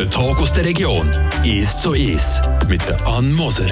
Der 0.00 0.08
Talk 0.08 0.40
aus 0.40 0.50
der 0.54 0.64
Region. 0.64 1.10
Ist 1.44 1.82
so 1.82 1.92
ist. 1.92 2.40
Mit 2.70 2.80
der 2.88 3.06
Ann 3.06 3.34
Moser. 3.34 3.66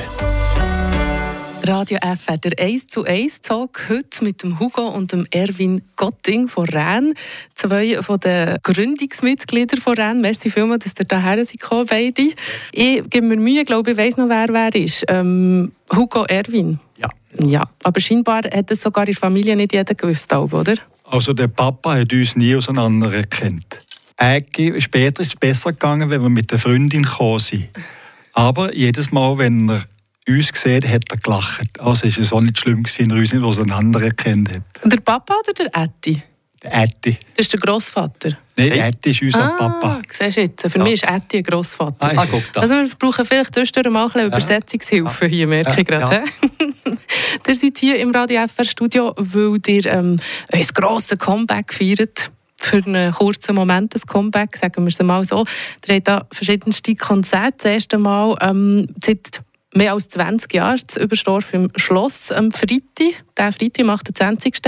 Radio 1.66 1.96
FR, 2.03 2.37
der 2.37 2.62
1 2.62 2.88
zu 2.88 3.04
1 3.04 3.40
Talk 3.40 3.87
heute 3.88 4.22
mit 4.22 4.43
dem 4.43 4.61
Hugo 4.61 4.88
und 4.88 5.12
dem 5.12 5.27
Erwin 5.30 5.80
Gotting 5.96 6.49
von 6.49 6.67
Rennes. 6.67 7.14
Zwei 7.54 8.03
von 8.03 8.21
den 8.21 8.59
Gründungsmitgliedern 8.62 9.80
von 9.80 9.95
Rennes. 9.95 10.20
Merci 10.20 10.50
vielmals, 10.50 10.84
dass 10.84 10.93
ihr 11.00 11.18
hierher 11.18 11.46
seid, 11.46 11.88
beide. 11.88 12.34
Ich 12.72 13.08
gebe 13.08 13.22
mir 13.22 13.38
Mühe, 13.38 13.64
glaube 13.64 13.92
ich, 13.92 13.96
weiss 13.96 14.18
noch, 14.18 14.29
wer 14.29 14.48
wer 14.50 14.74
ist. 14.74 15.06
Ähm, 15.08 15.72
Hugo 15.96 16.24
Erwin. 16.24 16.79
Ja. 16.98 17.08
Ja, 17.42 17.70
aber 17.84 18.00
scheinbar 18.00 18.42
hat 18.45 18.70
es 18.70 18.82
sogar 18.82 19.04
in 19.04 19.12
der 19.14 19.18
Familie 19.18 19.56
nicht 19.56 19.72
jeder 19.72 19.95
gewusst, 19.95 20.30
oder? 20.30 20.74
Also 21.04 21.32
der 21.32 21.48
Papa 21.48 21.95
hat 21.95 22.12
uns 22.12 22.36
nie 22.36 22.54
auseinander 22.54 23.14
erkannt. 23.14 23.79
Eigentlich, 24.19 24.82
später 24.82 25.23
ist 25.23 25.29
es 25.29 25.37
besser 25.37 25.73
gegangen, 25.73 26.11
wenn 26.11 26.20
wir 26.20 26.29
mit 26.29 26.51
der 26.51 26.59
Freundin 26.59 27.05
gekommen 27.05 27.38
sind. 27.38 27.69
Aber 28.33 28.75
jedes 28.75 29.12
Mal, 29.12 29.38
wenn 29.38 29.70
er 29.70 29.84
uns 30.29 30.52
gesehen 30.52 30.83
hat, 30.83 30.92
hat 30.92 31.05
er 31.11 31.16
gelacht. 31.19 31.80
Also 31.80 32.06
ist 32.06 32.19
es 32.19 32.33
auch 32.33 32.41
nicht 32.41 32.59
schlimm 32.59 32.84
wenn 32.84 33.11
er 33.11 33.16
uns 33.16 33.33
nicht 33.33 33.45
auseinander 33.45 34.02
erkannt 34.02 34.52
hat. 34.52 34.62
Der 34.84 34.98
Papa 34.98 35.34
oder 35.41 35.52
der 35.52 35.83
Ätti? 35.83 36.20
Der 36.61 36.83
Ätti. 36.83 37.16
Das 37.37 37.47
ist 37.47 37.52
der 37.52 37.61
Grossvater. 37.61 38.37
Nein, 38.56 38.70
der 38.70 38.89
Ätti 38.89 39.11
ist 39.11 39.23
unser 39.23 39.45
ah, 39.45 39.56
Papa. 39.56 40.02
Siehst 40.11 40.37
du 40.37 40.41
jetzt, 40.41 40.62
für 40.69 40.78
Ja. 40.78 40.84
mich 40.84 40.95
ist 40.95 41.05
Ätti 41.05 41.37
ein 41.37 41.42
Grossvater. 41.45 42.19
Ah. 42.19 42.27
Also 42.56 42.75
wir 42.75 42.89
brauchen 42.98 43.25
vielleicht 43.25 43.55
zwischendurch 43.55 43.92
mal 43.92 44.03
ein 44.03 44.11
bisschen 44.11 44.27
Übersetzungshilfe 44.27 45.27
hier, 45.27 45.47
merke 45.47 45.80
ich 45.80 45.87
gerade. 45.87 46.16
Ja. 46.16 46.25
ihr 47.47 47.55
seid 47.55 47.78
hier 47.78 48.00
im 48.00 48.11
Radio 48.11 48.45
FR 48.48 48.64
Studio, 48.64 49.14
weil 49.16 49.59
ihr 49.69 49.87
ähm, 49.87 50.16
ein 50.50 50.66
grosses 50.75 51.16
Comeback 51.16 51.73
feiert. 51.73 52.33
Für 52.61 52.85
einen 52.85 53.12
kurzen 53.12 53.55
Moment 53.55 53.95
ein 53.95 54.03
Comeback, 54.07 54.57
sagen 54.57 54.85
wir 54.85 54.89
es 54.89 55.01
mal 55.01 55.25
so. 55.25 55.45
Ihr 55.87 55.95
habt 55.95 56.09
da 56.09 56.27
verschiedenste 56.33 56.95
Konzerte. 56.95 57.56
Das 57.59 57.73
erste 57.73 57.98
Mal 57.98 58.37
ähm, 58.41 58.87
seit 59.03 59.41
mehr 59.75 59.92
als 59.92 60.09
20 60.09 60.53
Jahren 60.55 60.81
zu 60.87 61.00
Überstorf 61.00 61.53
im 61.53 61.70
Schloss 61.77 62.33
am 62.33 62.50
Freitag, 62.50 63.25
der 63.37 63.53
Freitag, 63.53 63.84
am 63.84 63.91
28. 63.91 64.61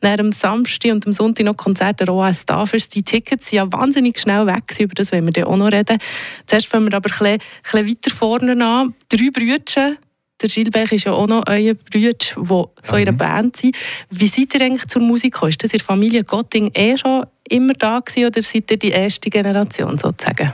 Dann 0.00 0.20
am 0.20 0.32
Samstag 0.32 0.92
und 0.92 1.06
am 1.06 1.12
Sonntag 1.12 1.46
noch 1.46 1.56
Konzerte 1.56 2.04
der 2.04 2.14
OS 2.14 2.46
Tafels. 2.46 2.88
Die 2.88 3.02
Tickets 3.02 3.48
sind 3.48 3.56
ja 3.56 3.72
wahnsinnig 3.72 4.18
schnell 4.18 4.46
weg, 4.46 4.64
über 4.78 4.94
das 4.94 5.12
wollen 5.12 5.26
wir 5.26 5.32
dann 5.32 5.44
auch 5.44 5.56
noch 5.56 5.72
reden. 5.72 5.98
Zuerst 6.46 6.66
fangen 6.66 6.90
wir 6.90 6.96
aber 6.96 7.08
ein 7.08 7.10
bisschen, 7.10 7.26
ein 7.26 7.38
bisschen 7.62 7.88
weiter 7.88 8.16
vorne 8.16 8.64
an. 8.64 8.94
Drei 9.08 9.30
Brüder, 9.30 9.96
der 10.42 10.48
Gilbert 10.48 10.92
ist 10.92 11.04
ja 11.04 11.12
auch 11.12 11.26
noch 11.26 11.44
euer 11.46 11.74
Bruder, 11.74 12.12
die 12.12 12.34
so 12.36 12.96
in 12.96 13.08
einer 13.08 13.12
Band 13.12 13.56
sind. 13.56 13.76
Wie 14.10 14.26
seid 14.26 14.54
ihr 14.54 14.62
eigentlich 14.62 14.86
zur 14.86 15.02
Musik 15.02 15.34
gekommen? 15.34 15.50
Ist 15.50 15.62
das 15.62 15.72
in 15.72 15.78
der 15.78 15.86
Familie 15.86 16.24
Gotting 16.24 16.70
eh 16.74 16.96
schon 16.96 17.26
immer 17.48 17.74
da 17.74 18.00
gewesen, 18.00 18.26
oder 18.26 18.42
seid 18.42 18.70
ihr 18.70 18.78
die 18.78 18.90
erste 18.90 19.30
Generation 19.30 19.98
sozusagen? 19.98 20.52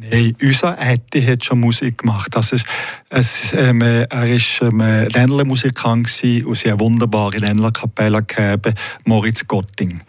Nein, 0.00 0.36
unser 0.40 0.78
Ätti 0.80 1.20
hat 1.22 1.44
schon 1.44 1.58
Musik 1.58 1.98
gemacht. 1.98 2.28
Das 2.32 2.52
ist, 2.52 2.64
es, 3.08 3.52
ähm, 3.52 3.80
äh, 3.82 4.02
er 4.02 4.28
war 4.28 4.68
ähm, 4.68 4.80
äh, 4.80 5.08
Ländlermusikant 5.08 6.06
und 6.06 6.08
sie 6.08 6.44
eine 6.66 6.78
wunderbare 6.78 7.38
Ländlerkapelle 7.38 8.22
gehabt, 8.22 8.74
Moritz 9.04 9.46
Gotting. 9.48 10.02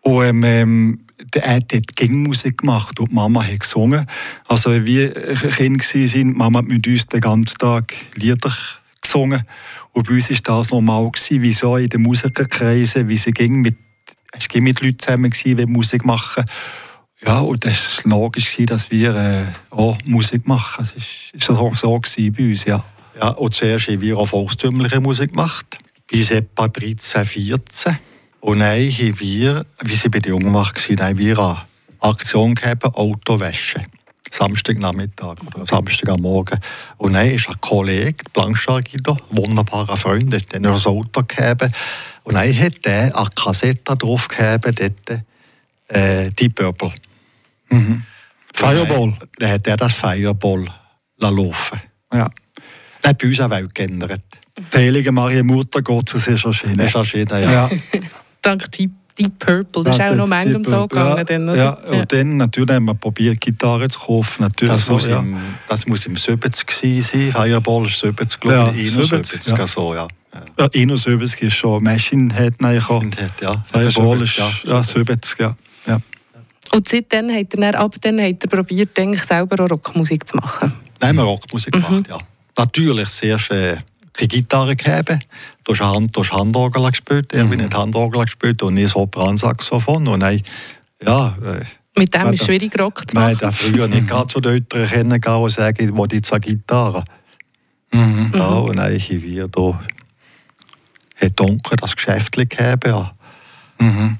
Und 0.00 0.42
ähm, 0.42 1.00
Ätti 1.34 1.78
hat 1.78 1.96
Gangmusik 1.96 2.58
gemacht 2.58 2.98
und 3.00 3.10
die 3.10 3.14
Mama 3.14 3.42
hat 3.42 3.60
gesungen. 3.60 4.06
Also 4.46 4.70
wir 4.70 5.12
Kinder 5.12 5.84
waren, 5.84 6.06
die 6.06 6.24
Mama 6.24 6.58
hat 6.60 6.66
mit 6.66 6.86
uns 6.86 7.06
den 7.06 7.20
ganzen 7.20 7.58
Tag 7.58 7.94
Lieder 8.14 8.52
gesungen. 9.00 9.42
Und 9.92 10.06
bei 10.06 10.14
uns 10.14 10.30
war 10.30 10.58
das 10.58 10.70
normal, 10.70 11.10
wie 11.30 11.52
so 11.52 11.76
in 11.76 11.88
den 11.88 12.02
Musikerkreisen, 12.02 13.08
wie 13.08 13.16
sie 13.16 13.32
ging 13.32 13.60
mit, 13.60 13.76
es 14.32 14.48
ging 14.48 14.62
mit 14.64 14.80
Leuten 14.80 14.98
zusammen, 14.98 15.32
die 15.32 15.66
Musik 15.66 16.04
machen. 16.04 16.44
Ja, 17.24 17.40
und 17.40 17.64
das 17.64 18.04
war 18.04 18.10
logisch, 18.10 18.56
dass 18.60 18.90
wir 18.90 19.14
äh, 19.14 19.44
auch 19.70 19.98
Musik 20.06 20.46
machen. 20.46 20.88
Ist, 20.94 21.34
ist 21.34 21.44
so, 21.44 21.72
so 21.74 21.98
bei 21.98 22.50
uns, 22.50 22.64
ja. 22.64 22.84
Ja, 23.18 23.30
und 23.30 23.54
zuerst 23.54 23.88
haben 23.88 24.00
wir 24.00 24.16
auch 24.16 24.26
volkstümliche 24.26 25.00
Musik 25.00 25.30
gemacht, 25.30 25.66
bis 26.06 26.30
etwa 26.30 26.68
13, 26.68 27.24
14. 27.24 27.98
Und 28.40 28.60
dann 28.60 28.78
haben 28.78 29.20
wir, 29.20 29.66
wie 29.82 29.94
sie 29.94 30.08
bei 30.08 30.18
den 30.20 30.32
Jungwacht 30.32 30.88
waren, 30.88 31.00
haben 31.00 31.18
wir 31.18 31.38
eine 31.38 31.58
Aktion 32.00 32.54
gehabt, 32.54 32.84
Autowäsche. 32.84 33.84
Samstagnachmittag 34.30 35.36
oder 35.46 35.66
Samstag 35.66 36.10
am 36.10 36.20
Morgen. 36.20 36.58
Und 36.98 37.14
dann 37.14 37.30
ist 37.30 37.48
ein 37.48 37.60
Kollege, 37.60 38.24
Blanchard 38.32 38.90
Guido, 38.90 39.16
wunderbarer 39.30 39.96
Freund, 39.96 40.32
der 40.32 40.40
hat 40.40 40.54
dann 40.54 40.64
das 40.64 40.86
Auto 40.86 41.22
gehabt. 41.26 41.70
Und 42.24 42.34
dann 42.34 42.58
hat 42.58 42.84
er 42.84 43.16
eine 43.16 43.30
Kassette 43.34 43.96
drauf 43.96 44.28
gehabt, 44.28 44.66
dort, 44.66 45.22
äh, 45.88 46.30
Deep 46.30 46.54
Purple. 46.56 46.92
Fireball. 48.52 49.14
Dann 49.38 49.50
hat 49.50 49.66
er 49.66 49.76
das 49.76 49.94
Fireball 49.94 50.66
laufen 51.18 51.80
Ja. 52.12 52.30
Er 53.02 53.10
hat 53.10 53.18
bei 53.18 53.28
uns 53.28 53.40
auch 53.40 53.50
Welt 53.50 53.74
geändert. 53.74 54.22
Die 54.74 54.76
heilige 54.76 55.12
Maria 55.12 55.42
Mutter 55.42 55.82
Gottes 55.82 56.26
ist 56.26 56.44
erschienen. 56.44 56.80
Ist 56.80 56.94
erschienen, 56.94 57.42
ja. 57.42 57.50
Ja. 57.50 57.70
Dank 58.42 58.70
Deep, 58.72 58.90
Deep 59.18 59.38
Purple. 59.38 59.82
Das 59.82 59.94
ist 59.94 59.98
Ja, 59.98 60.10
auch 60.10 60.14
noch 60.14 60.26
manchmal 60.28 60.64
so 60.64 60.70
ja, 60.72 60.86
gegangen. 60.86 61.26
Dann, 61.26 61.48
oder? 61.48 61.56
Ja, 61.56 61.70
und 62.00 62.12
dann 62.12 62.36
natürlich 62.36 62.70
haben 62.70 62.84
wir 62.86 62.94
probiert, 62.94 63.40
Gitarre 63.40 63.88
zu 63.88 63.98
kaufen. 63.98 64.42
Natürlich 64.42 64.74
Das, 64.74 64.86
so, 64.86 64.92
muss 64.94 65.06
ja. 65.06 65.18
im, 65.20 65.36
das 65.68 65.86
muss 65.86 66.06
im 66.06 66.16
70 66.16 66.66
gewesen 66.66 67.02
sein. 67.02 67.32
Fireball 67.32 67.86
ist 67.86 67.98
70, 68.00 68.40
glaube 68.40 68.56
Ja, 68.56 68.70
ich. 68.70 68.90
70, 68.90 69.12
71, 69.12 69.58
ja. 69.58 69.66
so, 69.66 69.94
ja. 69.94 70.08
ja. 70.34 70.42
Ja, 70.58 70.68
71 70.72 71.42
ist 71.42 71.54
schon 71.54 71.82
Machine 71.82 72.32
Head 72.34 72.54
reingekommen. 72.62 73.10
Ja, 73.40 73.64
Fireball 73.70 74.22
ist 74.22 74.36
ja, 74.36 74.50
ja, 74.64 74.82
70, 74.84 75.38
ja. 75.40 75.56
ja. 75.86 76.00
Und 76.72 76.88
seitdem 76.88 77.30
hat 77.30 77.54
er 77.54 77.72
dann, 77.72 77.74
ab 77.74 77.94
dann 78.00 78.20
hat 78.20 78.44
er 78.44 78.48
probiert, 78.48 78.96
denke 78.96 79.16
ich, 79.16 79.22
selber 79.22 79.64
auch 79.64 79.70
Rockmusik 79.70 80.26
zu 80.26 80.36
machen. 80.36 80.72
Nein, 81.00 81.14
wir 81.16 81.22
haben 81.22 81.28
Rockmusik 81.28 81.72
gemacht, 81.72 82.08
ja. 82.08 82.18
Natürlich 82.56 83.08
zuerst 83.10 83.50
äh, 83.52 83.76
die 84.20 84.28
Gitarre 84.28 84.76
gehabt. 84.76 85.18
Du 85.64 85.72
hast 85.72 85.80
Hand, 85.80 86.16
du 86.16 86.20
hast 86.20 86.32
Handorgel 86.32 86.88
gespielt, 86.90 87.32
Erwin 87.32 87.62
hat 87.62 87.74
Handorgel 87.74 88.24
gespielt 88.24 88.62
und 88.62 88.76
ich 88.76 88.90
Sopransaxophon. 88.90 90.08
Und 90.08 90.20
dann, 90.20 90.40
ja, 91.04 91.36
äh, 91.44 91.64
Mit 91.98 92.14
dem 92.14 92.26
Ja, 92.26 92.30
ist 92.30 92.44
schwierig, 92.44 92.78
Rock 92.80 93.08
zu 93.10 93.14
machen. 93.16 93.52
früher 93.52 93.88
nicht 93.88 94.06
gerade 94.08 94.26
zu 94.28 94.40
den 94.40 94.52
Eltern 94.54 94.88
kennengegangen 94.88 95.42
und 95.42 95.50
sagen, 95.50 95.84
ich 95.84 95.96
will 95.96 96.06
jetzt 96.12 96.32
eine 96.32 96.40
Gitarre. 96.40 97.04
Mhm. 97.92 98.32
Ja, 98.34 98.46
und 98.48 98.76
dann 98.76 98.92
haben 98.98 99.22
wir 99.22 99.48
da, 99.48 99.80
hat 101.20 101.40
Onkel 101.40 101.76
das 101.76 101.96
Geschäft 101.96 102.32
gehabt, 102.36 102.86
ja. 102.86 103.12
Mhm. 103.78 104.18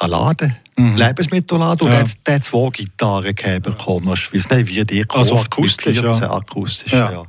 Ein 0.00 0.10
Laden, 0.10 0.56
Mhm. 0.76 0.96
Lebensmittelladen. 0.96 1.86
Und 1.86 1.92
Ja. 1.92 2.00
hat- 2.00 2.26
der 2.26 2.34
hat 2.34 2.44
zwei 2.44 2.68
Gitarren 2.70 3.34
gehabt 3.34 3.62
bekommen. 3.62 4.12
Ich 4.14 4.34
weiss 4.34 4.50
nicht, 4.50 4.68
wie 4.68 4.84
die 4.84 5.04
Also 5.08 5.36
gekauft, 5.36 5.50
bis 5.50 5.58
akustisch, 5.58 5.96
ja. 5.96 6.02
14, 6.02 6.24
akustisch, 6.28 6.92
Ja. 6.92 7.12
ja. 7.12 7.22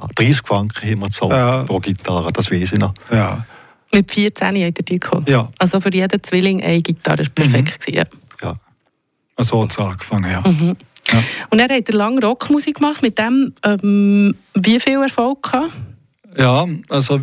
Ja. 0.00 0.06
30 0.14 0.42
Franken 0.46 0.82
haben 0.90 0.98
wir 1.00 1.06
gezahlt 1.06 1.32
Ja. 1.32 1.62
pro 1.64 1.78
Gitarre, 1.78 2.32
das 2.32 2.50
weiß 2.50 2.72
ich 2.72 2.78
noch. 2.78 2.94
ja. 3.10 3.44
Mit 3.90 4.12
14 4.12 4.48
hat 4.48 4.54
er 4.56 4.70
die 4.84 5.00
gehabt. 5.00 5.28
Ja. 5.30 5.48
Also 5.58 5.80
für 5.80 5.90
jeden 5.92 6.22
Zwilling 6.22 6.62
eine 6.62 6.82
Gitarre 6.82 7.20
war 7.24 7.30
perfekt. 7.34 7.80
gewesen, 7.80 7.96
Ja. 7.96 8.04
Ja. 9.38 9.44
So 9.44 9.62
hat 9.62 9.70
es 9.70 9.78
angefangen, 9.78 10.30
ja. 10.30 10.42
Und 10.42 10.76
dann 11.58 11.70
hat 11.70 11.88
er 11.88 11.94
lange 11.94 12.20
Rockmusik 12.20 12.76
gemacht. 12.76 13.00
Mit 13.00 13.18
dem 13.18 13.54
ähm, 13.64 14.34
wie 14.54 14.78
viel 14.78 15.00
Erfolg 15.02 15.42
gehabt? 15.42 15.72
Ja, 16.36 16.66
also 16.90 17.20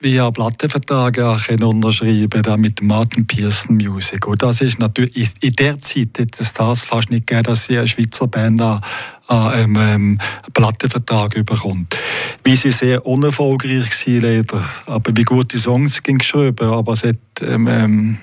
via 0.00 0.30
Plattenvertrag 0.30 1.18
ja, 1.18 1.36
unterschreiben 1.62 2.42
da 2.42 2.56
mit 2.56 2.80
Martin 2.82 3.26
Pearson 3.26 3.76
Music. 3.76 4.26
Und 4.26 4.42
das 4.42 4.62
ist 4.62 4.78
natürlich, 4.78 5.34
in 5.40 5.52
der 5.52 5.78
Zeit 5.78 6.18
hätte 6.18 6.42
es 6.42 6.54
das 6.54 6.82
fast 6.82 7.10
nicht 7.10 7.26
gegeben, 7.26 7.44
dass 7.44 7.64
sie 7.64 7.76
eine 7.76 7.86
Schweizer 7.86 8.26
Band 8.26 8.62
an, 8.62 8.80
an 9.26 9.52
ähm, 9.60 9.76
einen 9.76 10.22
Plattenvertrag 10.54 11.36
überkommt. 11.36 11.96
Wie 12.42 12.56
sie 12.56 12.72
sehr 12.72 13.04
unerfolgreich 13.04 14.06
waren, 14.06 14.20
leider. 14.22 14.64
Aber 14.86 15.14
wie 15.14 15.24
gute 15.24 15.58
Songs 15.58 16.02
ging 16.02 16.18
geschrieben, 16.18 16.70
aber 16.70 16.94
es 16.94 17.04
hat, 17.04 17.16
ähm, 17.42 17.68
ähm, 17.68 18.18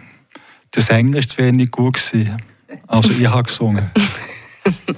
der 0.73 0.81
Sänger 0.81 1.19
ist 1.19 1.31
zu 1.31 1.37
wenig 1.37 1.69
gut 1.69 1.93
gewesen. 1.95 2.41
Also 2.87 3.11
ich 3.11 3.27
habe 3.27 3.43
gesungen. 3.43 3.91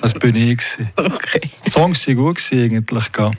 Das 0.01 0.13
bin 0.13 0.35
ich. 0.35 0.57
Gewesen. 0.57 0.89
Okay. 0.97 1.41
Die 1.65 1.69
Songs 1.69 2.07
waren 2.07 2.15
gut 2.15 2.37
gewesen, 2.37 2.75
eigentlich. 2.75 3.11
gell. 3.11 3.31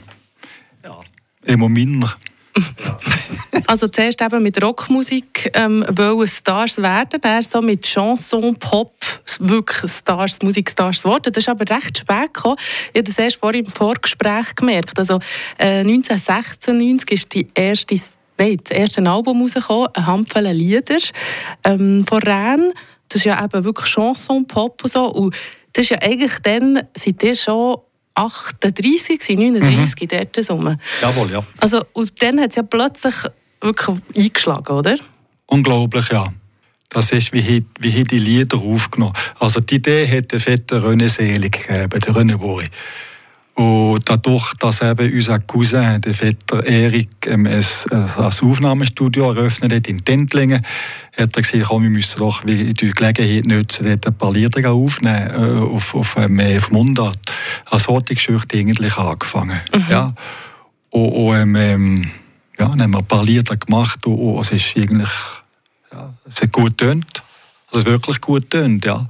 Immer 1.43 1.69
minder. 1.69 2.13
Also 3.67 3.87
zuerst 3.87 4.21
eben 4.21 4.43
mit 4.43 4.61
Rockmusik 4.61 5.49
ähm, 5.53 5.85
wollen 5.91 6.27
Stars 6.27 6.77
werden, 6.81 7.21
dann 7.21 7.43
so 7.43 7.61
mit 7.61 7.83
Chanson, 7.83 8.55
Pop, 8.55 8.93
wirklich 9.39 9.89
Stars, 9.89 10.41
Musikstars 10.41 11.03
geworden. 11.03 11.31
Das 11.31 11.43
ist 11.43 11.49
aber 11.49 11.63
recht 11.73 11.99
spät 11.99 12.33
gekommen. 12.33 12.57
Ich 12.91 12.99
habe 12.99 13.03
das 13.03 13.17
erst 13.17 13.37
vorhin 13.37 13.65
im 13.65 13.71
Vorgespräch 13.71 14.55
gemerkt. 14.55 14.97
Also 14.99 15.19
äh, 15.57 15.79
1996 15.79 17.11
ist 17.11 17.33
die 17.33 17.47
erste, 17.53 17.95
nein, 18.37 18.57
das 18.61 18.77
erste 18.77 19.09
Album 19.09 19.41
rausgekommen, 19.41 19.87
eine 19.93 20.05
Handvoll 20.05 20.47
Lieder 20.47 20.97
ähm, 21.63 22.05
von 22.05 22.21
Rennes. 22.23 22.73
Das 23.07 23.17
ist 23.21 23.25
ja 23.25 23.43
eben 23.43 23.63
wirklich 23.63 23.89
Chanson, 23.89 24.47
Pop 24.47 24.83
und 24.83 24.91
so. 24.91 25.05
Und 25.05 25.35
das 25.73 25.83
ist 25.83 25.91
ja 25.91 26.01
eigentlich 26.01 26.39
dann, 26.43 26.87
seid 26.95 27.23
ihr 27.23 27.35
schon 27.35 27.77
38, 28.15 29.19
gewesen, 29.19 29.39
39 29.39 30.01
mhm. 30.01 30.07
dort 30.07 30.49
rum. 30.49 30.77
Jawohl, 31.01 31.31
ja. 31.31 31.43
Also, 31.59 31.81
und 31.93 32.21
dann 32.21 32.39
hat 32.39 32.51
es 32.51 32.55
ja 32.55 32.63
plötzlich 32.63 33.15
wirklich 33.61 33.97
eingeschlagen, 34.15 34.73
oder? 34.73 34.95
Unglaublich, 35.47 36.09
ja. 36.09 36.33
Das 36.89 37.11
ist, 37.11 37.31
wie, 37.31 37.65
wie 37.79 38.03
die 38.03 38.19
Lieder 38.19 38.57
aufgenommen 38.57 39.13
Also 39.39 39.61
die 39.61 39.75
Idee 39.75 40.05
hat 40.05 40.31
der 40.33 40.41
Vetter 40.41 40.83
René 40.83 41.07
Selig 41.07 41.65
gegeben, 41.65 41.99
der 41.99 42.13
René 42.13 42.35
Bori. 42.35 42.67
Und 43.53 44.09
dadurch, 44.09 44.53
dass 44.59 44.81
eben 44.81 45.13
unser 45.13 45.39
Cousin, 45.39 45.99
der 45.99 46.13
Vetter 46.13 46.65
Erik, 46.65 47.09
ähm, 47.27 47.45
ein, 47.45 47.59
äh, 47.59 48.21
Aufnahmestudio 48.21 49.31
eröffnet 49.33 49.73
hat 49.73 49.87
in 49.87 50.03
Tentlingen, 50.05 50.65
hat 51.17 51.35
er 51.35 51.41
gesagt, 51.41 51.63
komm, 51.65 51.83
wir 51.83 51.89
müssen 51.89 52.19
doch 52.19 52.43
die 52.43 52.73
Gelegenheit 52.73 53.45
nutzen, 53.45 53.85
dort 53.85 54.07
ein 54.07 54.13
paar 54.13 54.31
Lieder 54.31 54.71
aufnehmen, 54.71 55.31
äh, 55.31 55.61
auf, 55.61 55.93
auf, 55.93 56.15
ähm, 56.17 56.39
auf 56.39 56.71
Mundart. 56.71 57.19
Also 57.69 57.97
hat 57.97 58.09
die 58.09 58.15
Geschichte 58.15 58.57
eigentlich 58.57 58.97
angefangen. 58.97 59.59
Mhm. 59.75 59.85
Ja. 59.89 60.13
Und, 60.89 61.09
und 61.09 61.55
ähm, 61.55 62.11
ja, 62.57 62.67
dann 62.69 62.81
haben 62.81 62.91
wir 62.91 62.99
ein 62.99 63.05
paar 63.05 63.25
Lieder 63.25 63.57
gemacht 63.57 64.05
und, 64.05 64.15
und 64.15 64.41
es 64.41 64.51
ist 64.51 64.77
eigentlich, 64.77 65.09
ja, 65.91 66.13
es 66.27 66.41
hat 66.41 66.51
gut 66.53 66.77
tönt. 66.77 67.21
Also 67.67 67.79
es 67.79 67.85
wirklich 67.85 68.21
gut 68.21 68.49
tönt, 68.49 68.85
ja. 68.85 69.05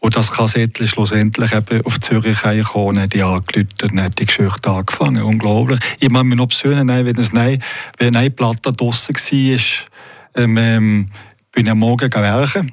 Und 0.00 0.16
das 0.16 0.32
Kassettchen 0.32 0.88
schlussendlich 0.88 1.52
eben 1.52 1.84
auf 1.84 2.00
Zürich 2.00 2.40
gekommen, 2.40 3.08
die 3.08 3.22
angelötet 3.22 3.92
und 3.92 4.02
hat 4.02 4.18
die 4.18 4.26
Geschichte 4.26 4.70
angefangen. 4.70 5.22
Unglaublich. 5.22 5.78
Ich 5.98 6.08
mich 6.08 6.36
noch 6.36 6.48
besinnen, 6.48 6.88
wenn, 6.88 7.16
es 7.18 7.32
nein, 7.32 7.62
wenn 7.98 8.16
eine 8.16 8.30
Platte 8.30 8.72
draussen 8.72 9.14
war, 9.14 10.42
ähm, 10.42 10.56
ähm, 10.56 11.06
bin 11.52 11.66
ich 11.66 11.70
am 11.70 11.78
Morgen 11.78 12.12
werken. 12.12 12.72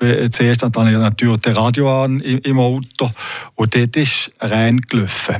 Äh, 0.00 0.28
zuerst 0.28 0.62
hatte 0.62 0.80
ich 0.84 0.98
natürlich 0.98 1.40
das 1.40 1.56
Radio 1.56 2.04
an 2.04 2.20
im 2.20 2.58
Auto 2.60 3.10
und 3.54 3.74
dort 3.74 3.96
ist 3.96 4.30
reingelaufen. 4.40 5.36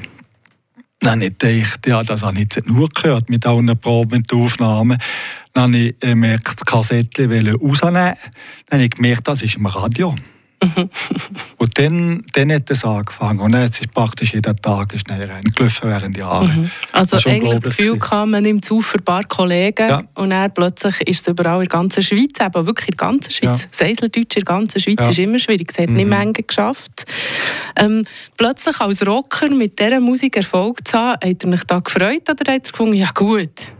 Dann 1.01 1.23
habe 1.23 1.27
ich 1.27 1.39
gedacht, 1.39 1.87
ja, 1.87 2.03
das 2.03 2.23
habe 2.23 2.35
ich 2.35 2.49
jetzt 2.55 2.67
nur 2.67 2.89
gehört 2.89 3.29
mit 3.29 3.47
allen 3.47 3.79
Proben 3.79 4.23
und 4.23 4.33
Aufnahmen. 4.33 4.99
Dann 5.53 5.75
habe 5.75 5.77
ich 5.77 6.01
gemerkt, 6.01 6.49
das 6.49 6.65
Kassettchen 6.65 7.31
rausnehmen. 7.31 8.15
Dann 8.67 8.73
habe 8.73 8.85
ich 8.85 8.91
gemerkt, 8.91 9.29
das 9.29 9.43
ist 9.43 9.57
im 9.57 9.67
Radio. 9.67 10.15
Mhm. 10.63 10.91
und 11.59 11.79
dann, 11.79 12.23
dann 12.33 12.53
hat 12.53 12.71
es 12.71 12.85
angefangen. 12.85 13.41
Und 13.41 13.55
jetzt 13.55 13.81
ist 13.81 13.93
praktisch 13.93 14.33
jeden 14.33 14.57
Tag 14.57 14.95
ist 14.95 15.09
reingelaufen 15.11 15.91
während 15.91 16.17
Jahren. 16.17 16.63
Mhm. 16.63 16.71
Also 16.93 17.17
das 17.17 17.27
eigentlich 17.27 17.61
das 17.61 17.77
Gefühl 17.77 17.99
kam, 17.99 18.31
man 18.31 18.43
nimmt 18.43 18.65
zu 18.65 18.81
für 18.81 18.99
ein 18.99 19.05
paar 19.05 19.25
Kollegen 19.25 19.89
ja. 19.89 20.03
und 20.15 20.31
dann 20.31 20.53
plötzlich 20.53 21.01
ist 21.03 21.21
es 21.21 21.29
überall 21.29 21.63
in 21.63 21.69
der 21.69 21.79
ganzen 21.79 22.03
Schweiz, 22.03 22.41
eben 22.41 22.67
wirklich 22.67 22.89
in 22.89 22.97
der 22.97 23.07
ganzen 23.07 23.31
Schweiz. 23.31 23.63
Ja. 23.63 23.69
Seiseldeutsch 23.71 24.37
in 24.37 24.45
der 24.45 24.45
ganzen 24.45 24.81
Schweiz 24.81 24.97
ja. 24.99 25.09
ist 25.11 25.19
immer 25.19 25.39
schwierig, 25.39 25.71
es 25.71 25.79
hat 25.79 25.91
mhm. 25.91 25.97
nicht 25.97 26.09
Menge 26.09 26.33
geschafft. 26.33 27.05
Ähm, 27.77 28.05
plötzlich 28.37 28.81
als 28.81 29.07
Rocker 29.07 29.51
mit 29.51 29.79
dieser 29.79 30.01
Musik 30.01 30.37
Erfolg 30.37 30.87
zu 30.87 30.99
haben, 30.99 31.29
hat 31.29 31.43
er 31.43 31.49
mich 31.49 31.65
da 31.65 31.81
gefreut 31.81 32.29
oder 32.29 32.53
hat 32.53 32.67
er 32.67 32.73
gefunden, 32.73 32.95
ja 32.95 33.11
gut, 33.15 33.73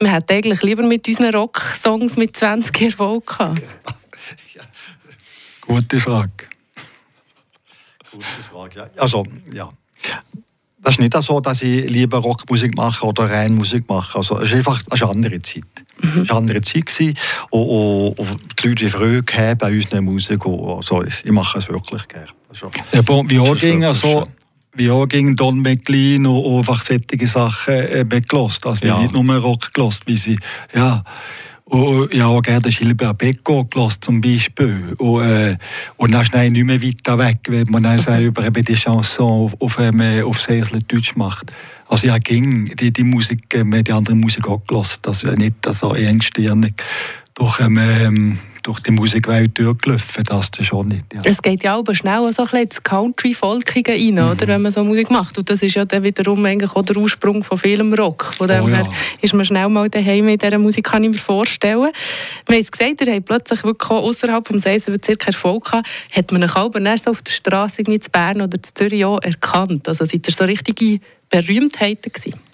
man 0.00 0.12
hätte 0.12 0.34
eigentlich 0.34 0.62
lieber 0.62 0.82
mit 0.82 1.06
unseren 1.06 1.32
Rock-Songs 1.34 2.16
mit 2.16 2.36
20 2.36 2.82
Erfolg 2.82 3.26
gehabt. 3.26 3.62
Gute 5.62 5.98
Frage. 5.98 6.46
Gute 8.10 8.24
Frage, 8.50 8.78
ja. 8.78 9.02
Also, 9.02 9.24
ja. 9.52 9.70
Das 10.82 10.94
ist 10.94 10.98
nicht 10.98 11.16
so, 11.22 11.40
dass 11.40 11.62
ich 11.62 11.88
lieber 11.88 12.18
Rockmusik 12.18 12.76
mache 12.76 13.06
oder 13.06 13.30
rein 13.30 13.54
Musik 13.54 13.88
mache. 13.88 14.18
Also, 14.18 14.38
es 14.38 14.48
ist 14.48 14.54
einfach 14.54 14.80
es 14.80 14.94
ist 14.94 15.02
eine 15.02 15.12
andere 15.12 15.40
Zeit. 15.40 15.62
Mhm. 16.00 16.08
Es 16.08 16.14
war 16.14 16.20
eine 16.22 16.32
andere 16.32 16.60
Zeit. 16.60 16.86
Gewesen. 16.86 17.16
Und, 17.50 18.18
und, 18.18 18.18
und 18.18 18.62
die 18.62 18.68
Leute 18.68 18.88
Freude 18.88 19.32
haben 19.32 19.58
bei 19.58 19.72
unserer 19.72 20.00
Musik. 20.00 20.44
Also, 20.44 21.04
ich 21.04 21.30
mache 21.30 21.58
es 21.58 21.68
wirklich 21.68 22.06
gerne. 22.08 22.26
Also, 22.48 22.66
ja, 22.92 23.30
wie 23.30 23.38
auch 23.38 23.56
ging 23.56 23.84
also, 23.84 24.26
wie 24.74 24.90
auch 24.90 25.06
gegen 25.06 25.36
Don 25.36 25.60
McLean 25.60 26.26
und 26.26 26.58
einfach 26.58 26.82
solche 26.82 27.26
Sachen 27.26 27.74
äh, 27.74 28.04
gelost. 28.04 28.66
Also 28.66 28.86
ja. 28.86 29.00
nicht 29.00 29.12
nur 29.12 29.36
Rock 29.36 29.72
gelost, 29.72 30.06
wie 30.06 30.16
sie, 30.16 30.38
ja. 30.74 31.04
Und 31.72 32.12
ich 32.12 32.20
habe 32.20 32.42
gerne 32.42 32.68
Gilbert 32.68 33.16
Becco 33.16 33.64
gehört, 33.64 34.04
zum 34.04 34.20
Beispiel. 34.20 34.92
Und, 34.98 35.22
äh, 35.22 35.56
und 35.96 36.12
dann 36.12 36.26
es 36.46 36.52
nicht 36.52 36.64
mehr 36.66 36.82
weiter 36.82 37.18
weg, 37.18 37.38
wenn 37.48 37.66
man 37.70 37.84
dann 37.84 37.96
mhm. 37.96 38.26
über 38.26 38.50
die 38.50 38.74
Chanson 38.74 39.46
auf, 39.46 39.56
auf, 39.58 39.78
ähm, 39.78 40.22
auf 40.22 40.38
Deutsch 40.86 41.16
macht. 41.16 41.50
Also 41.88 42.08
ja, 42.08 42.18
ging 42.18 42.66
die, 42.76 42.92
die 42.92 43.04
Musik, 43.04 43.54
äh, 43.54 43.82
die 43.82 43.92
andere 43.92 44.14
Musik 44.14 44.46
auch 44.48 44.62
gehört. 44.66 44.98
Das 45.06 45.24
ist 45.24 45.38
nicht 45.38 45.54
so 45.70 45.94
engstirnig. 45.94 46.74
Durch, 47.36 47.58
ähm, 47.60 48.38
durch 48.62 48.80
die 48.80 48.90
Musikwelt 48.90 49.58
durchgelaufen, 49.58 50.24
das 50.24 50.50
ist 50.58 50.66
schon 50.66 50.88
nicht. 50.88 51.04
Ja. 51.12 51.20
Es 51.24 51.42
geht 51.42 51.62
ja 51.64 51.76
aber 51.76 51.94
schnell 51.94 52.32
so 52.32 52.42
ein 52.42 52.48
bisschen 52.48 52.62
ins 52.62 52.82
Country-Folkige 52.82 53.92
rein, 53.92 54.14
mhm. 54.14 54.30
oder, 54.30 54.46
wenn 54.46 54.62
man 54.62 54.72
so 54.72 54.84
Musik 54.84 55.10
macht. 55.10 55.38
Und 55.38 55.50
das 55.50 55.62
ist 55.62 55.74
ja 55.74 55.84
dann 55.84 56.02
wiederum 56.02 56.44
eigentlich 56.44 56.74
auch 56.74 56.82
der 56.82 56.96
Ursprung 56.96 57.42
von 57.42 57.58
vielem 57.58 57.92
Rock. 57.94 58.32
Von 58.36 58.48
dem 58.48 58.64
oh, 58.64 58.68
ja. 58.68 58.82
ist 59.20 59.34
man 59.34 59.44
schnell 59.44 59.68
mal 59.68 59.88
daheim 59.88 60.28
in 60.28 60.38
dieser 60.38 60.58
Musik, 60.58 60.84
kann 60.84 61.04
ich 61.04 61.10
mir 61.10 61.18
vorstellen. 61.18 61.90
Wir 62.46 62.56
haben 62.56 62.62
es 62.62 62.70
gesagt, 62.70 63.00
ihr 63.00 63.14
habt 63.14 63.26
plötzlich 63.26 63.64
wirklich 63.64 63.90
außerhalb 63.90 64.48
des 64.48 64.62
Seisenbezirks 64.62 65.26
Erfolg 65.26 65.64
gehabt. 65.64 65.88
Hat 66.12 66.32
man 66.32 66.44
euch 66.44 66.56
aber 66.56 66.80
erst 66.80 67.08
auf 67.08 67.22
der 67.22 67.32
Straße 67.32 67.82
in 67.82 68.00
Bern 68.12 68.42
oder 68.42 68.56
in 68.56 68.62
Zürich 68.62 69.04
auch 69.04 69.20
erkannt? 69.22 69.88
Also 69.88 70.04
seid 70.04 70.26
ihr 70.28 70.34
so 70.34 70.44
richtige 70.44 71.00
Berühmtheiten 71.30 72.12
gewesen? 72.12 72.51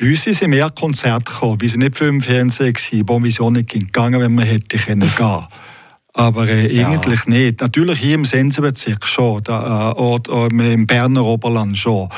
Bei 0.00 0.08
uns 0.08 0.22
sind 0.22 0.50
mehr 0.50 0.70
Konzerte 0.70 1.24
gekommen, 1.24 1.60
weil 1.60 1.68
sie 1.68 1.78
nicht 1.78 1.96
viel 1.96 2.08
im 2.08 2.20
Fernsehen 2.20 2.74
waren, 2.74 3.40
auch 3.40 3.50
nicht 3.50 3.68
gegangen 3.68 4.20
wenn 4.20 4.34
man 4.34 4.46
hätte 4.46 4.78
können 4.78 5.10
gehen 5.16 5.46
aber 6.18 6.48
äh, 6.48 6.74
ja. 6.74 6.88
eigentlich 6.88 7.26
nicht. 7.26 7.60
Natürlich 7.60 8.00
hier 8.00 8.16
im 8.16 8.24
Sensenbezirk 8.24 9.06
schon, 9.06 9.42
da, 9.44 9.92
äh, 9.92 10.00
oder, 10.00 10.48
äh, 10.52 10.72
im 10.72 10.84
Berner 10.84 11.24
Oberland 11.24 11.76
schon. 11.76 12.08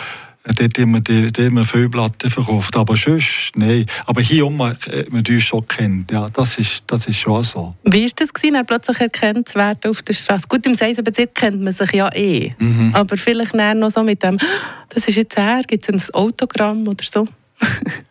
Äh, 0.44 0.55
dort 0.55 0.79
haben 0.79 0.93
wir, 0.93 1.00
die, 1.00 1.27
dort 1.27 1.47
haben 1.47 1.56
wir 1.56 1.65
viele 1.65 1.91
Platten 1.91 2.31
verkauft, 2.31 2.75
aber 2.77 2.97
sonst, 2.97 3.53
nein. 3.56 3.85
Aber 4.06 4.23
hier 4.23 4.47
um, 4.47 4.59
äh, 4.59 4.75
man 5.11 5.23
uns 5.29 5.43
schon 5.43 5.67
kennt, 5.67 6.11
ja, 6.12 6.31
das 6.31 6.56
ist, 6.56 6.85
das 6.87 7.09
ist 7.09 7.19
schon 7.19 7.44
so. 7.44 7.75
Wie 7.85 8.05
war 8.05 8.11
das, 8.17 8.33
gewesen, 8.33 8.65
plötzlich 8.67 9.00
erkannt 9.00 9.49
zu 9.49 9.56
werden 9.56 9.91
auf 9.91 10.00
der 10.00 10.15
Straße? 10.15 10.47
Gut, 10.49 10.65
im 10.65 10.75
Sensenbezirk 10.75 11.35
kennt 11.35 11.61
man 11.61 11.75
sich 11.75 11.93
ja 11.93 12.09
eh, 12.15 12.55
mhm. 12.59 12.94
aber 12.94 13.19
vielleicht 13.19 13.55
noch 13.55 13.91
so 13.91 14.03
mit 14.03 14.23
dem, 14.23 14.38
das 14.88 15.09
ist 15.09 15.17
jetzt 15.17 15.37
er, 15.37 15.61
gibt 15.67 15.87
es 15.87 16.09
ein 16.09 16.15
Autogramm 16.15 16.88
oder 16.88 17.05
so? 17.05 17.29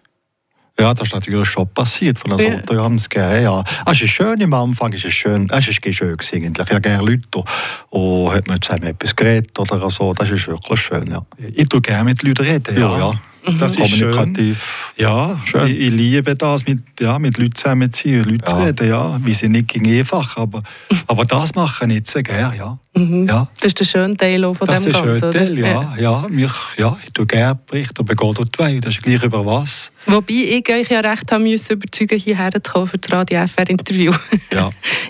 Ja, 0.79 0.93
das 0.93 1.07
ist 1.09 1.13
natürlich 1.13 1.49
schon 1.49 1.67
passiert 1.67 2.17
von 2.17 2.37
der 2.37 2.47
ja. 2.47 2.61
gerne. 3.09 3.43
Ja. 3.43 3.63
Es 3.85 4.01
ist 4.01 4.11
schön 4.11 4.39
im 4.39 4.53
Anfang, 4.53 4.93
es 4.93 5.03
ist 5.03 5.13
schön, 5.13 5.45
es 5.51 5.67
ist 5.67 5.81
schön 5.93 6.15
eigentlich. 6.33 6.67
Ich 6.67 6.73
habe 6.73 6.79
gerne 6.79 7.03
Leute 7.03 7.43
und 7.89 8.31
hat 8.33 8.47
man 8.47 8.61
zusammen 8.61 8.83
etwas 8.83 9.13
geredet 9.13 9.59
oder 9.59 9.89
so. 9.89 10.13
Das 10.13 10.29
ist 10.29 10.47
wirklich 10.47 10.79
schön, 10.79 11.11
ja. 11.11 11.21
Ich 11.53 11.67
tue 11.67 11.81
gerne 11.81 12.05
mit 12.05 12.23
Leuten 12.23 12.45
reden, 12.45 12.79
ja. 12.79 12.97
ja. 12.97 13.21
Das 13.59 13.77
mhm. 13.77 13.83
ist 13.83 13.91
kommunikativ. 13.91 14.93
Schön. 14.95 15.05
Ja, 15.05 15.41
schön. 15.45 15.67
Ich, 15.67 15.79
ich, 15.79 15.91
liebe 15.91 16.35
das, 16.35 16.65
mit, 16.65 16.81
ja, 16.99 17.17
mit 17.19 17.37
Leuten 17.37 17.55
zusammen 17.55 17.91
zu 17.91 18.07
sein, 18.07 18.23
Leute 18.23 18.31
ja. 18.31 18.45
zu 18.45 18.55
reden. 18.57 18.89
Ja. 18.89 19.19
Wir 19.23 19.35
sind 19.35 19.51
nicht 19.53 19.75
einfach, 19.75 20.37
aber, 20.37 20.63
aber 21.07 21.25
das 21.25 21.55
mache 21.55 21.85
ich 21.85 21.87
nicht 21.87 22.07
so 22.07 22.21
gerne. 22.21 22.57
Ja. 22.57 22.77
Mhm. 22.95 23.27
Ja. 23.27 23.47
Das 23.55 23.65
ist 23.67 23.79
der 23.79 23.85
schöne 23.85 24.17
Teil 24.17 24.41
von 24.53 24.67
das 24.67 24.83
dem 24.83 24.91
Ganzen. 24.91 25.07
Das 25.07 25.15
ist 25.15 25.21
der 25.21 25.31
schöne 25.31 25.55
Teil, 25.55 25.59
ja. 25.59 25.95
ja. 25.97 26.27
Mich, 26.29 26.51
ja. 26.77 26.97
Ich 27.05 27.13
tue 27.13 27.25
gerne 27.25 27.59
Berichte 27.65 28.01
über 28.01 28.15
Gott 28.15 28.39
und 28.39 28.53
die 28.53 28.59
Welt. 28.63 28.85
Das 28.85 28.95
ist 28.95 29.03
gleich 29.03 29.23
über 29.23 29.45
was. 29.45 29.91
Wobei 30.05 30.33
ich 30.33 30.69
euch 30.69 30.89
ja 30.89 30.99
recht 30.99 31.31
haben 31.31 31.43
müssen, 31.43 31.73
überzeugen, 31.73 32.19
hierher 32.19 32.51
zu 32.51 32.71
kommen 32.71 32.87
für 32.87 32.97
das 32.97 33.11
Radio 33.11 33.45
FR-Interview. 33.47 34.13
Ja. 34.51 34.69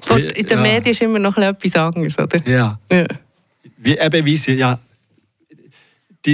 In 0.36 0.46
den 0.46 0.62
Medien 0.62 0.92
ist 0.92 1.02
immer 1.02 1.20
noch 1.20 1.38
etwas 1.38 1.76
anderes, 1.76 2.18
oder? 2.18 2.40
Ja. 2.48 2.80
ja. 2.92 3.06
Wie, 3.78 3.98
eben, 3.98 4.26
wie 4.26 4.38
sie, 4.38 4.54
ja, 4.54 4.78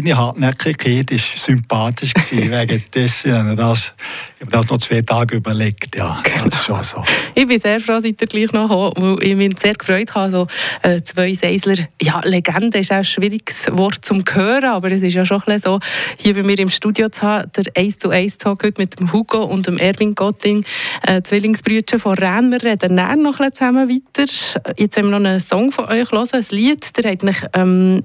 deine 0.01 0.17
Hartnäckigkeit 0.17 1.11
war 1.11 1.17
sympathisch 1.17 2.13
wegen 2.31 2.83
dessen. 2.93 3.51
Ich 3.51 3.55
das, 3.55 3.93
ich 4.35 4.41
habe 4.41 4.51
das 4.51 4.69
noch 4.69 4.77
zwei 4.79 5.01
Tage 5.01 5.37
überlegt. 5.37 5.95
Ja, 5.95 6.21
genau. 6.23 6.45
das 6.45 6.59
ist 6.59 6.65
schon 6.65 6.83
so. 6.83 7.03
Ich 7.33 7.47
bin 7.47 7.59
sehr 7.59 7.79
froh, 7.79 7.93
dass 7.93 8.05
ihr 8.05 8.13
gleich 8.13 8.51
noch 8.51 8.69
habt, 8.69 9.01
weil 9.01 9.23
ich 9.23 9.35
mich 9.35 9.57
sehr 9.59 9.73
gefreut 9.73 10.13
habe. 10.15 10.31
So, 10.31 10.47
äh, 10.81 11.01
zwei 11.01 11.33
Seisler, 11.33 11.75
ja, 12.01 12.21
Legende 12.23 12.79
ist 12.79 12.91
auch 12.91 12.97
ein 12.97 13.03
schwieriges 13.03 13.67
Wort 13.71 14.03
zum 14.03 14.23
Hören, 14.31 14.65
aber 14.65 14.91
es 14.91 15.01
ist 15.01 15.13
ja 15.13 15.25
schon 15.25 15.41
ein 15.47 15.59
so, 15.59 15.79
hier 16.17 16.33
bei 16.33 16.43
mir 16.43 16.59
im 16.59 16.69
Studio 16.69 17.09
zu 17.09 17.21
haben, 17.21 17.51
der 17.55 17.65
1 17.75 17.97
zu 17.97 18.09
1 18.09 18.37
Talk 18.37 18.63
heute 18.63 18.81
mit 18.81 18.99
dem 18.99 19.11
Hugo 19.11 19.43
und 19.43 19.67
dem 19.67 19.77
Erwin 19.77 20.15
Gotting, 20.15 20.65
äh, 21.07 21.21
Zwillingsbrüder 21.21 21.99
von 21.99 22.17
Rennes. 22.17 22.63
Wir 22.63 22.71
reden 22.71 22.97
dann 22.97 23.21
noch 23.21 23.39
ein 23.39 23.53
zusammen 23.53 23.89
weiter. 23.89 24.31
Jetzt 24.77 24.97
haben 24.97 25.09
wir 25.09 25.19
noch 25.19 25.29
einen 25.29 25.39
Song 25.39 25.71
von 25.71 25.85
euch 25.85 26.11
hören, 26.11 26.27
ein 26.31 26.45
Lied, 26.49 26.97
der 26.97 27.11
hat 27.11 27.23
mich 27.23 27.37
ähm, 27.53 28.03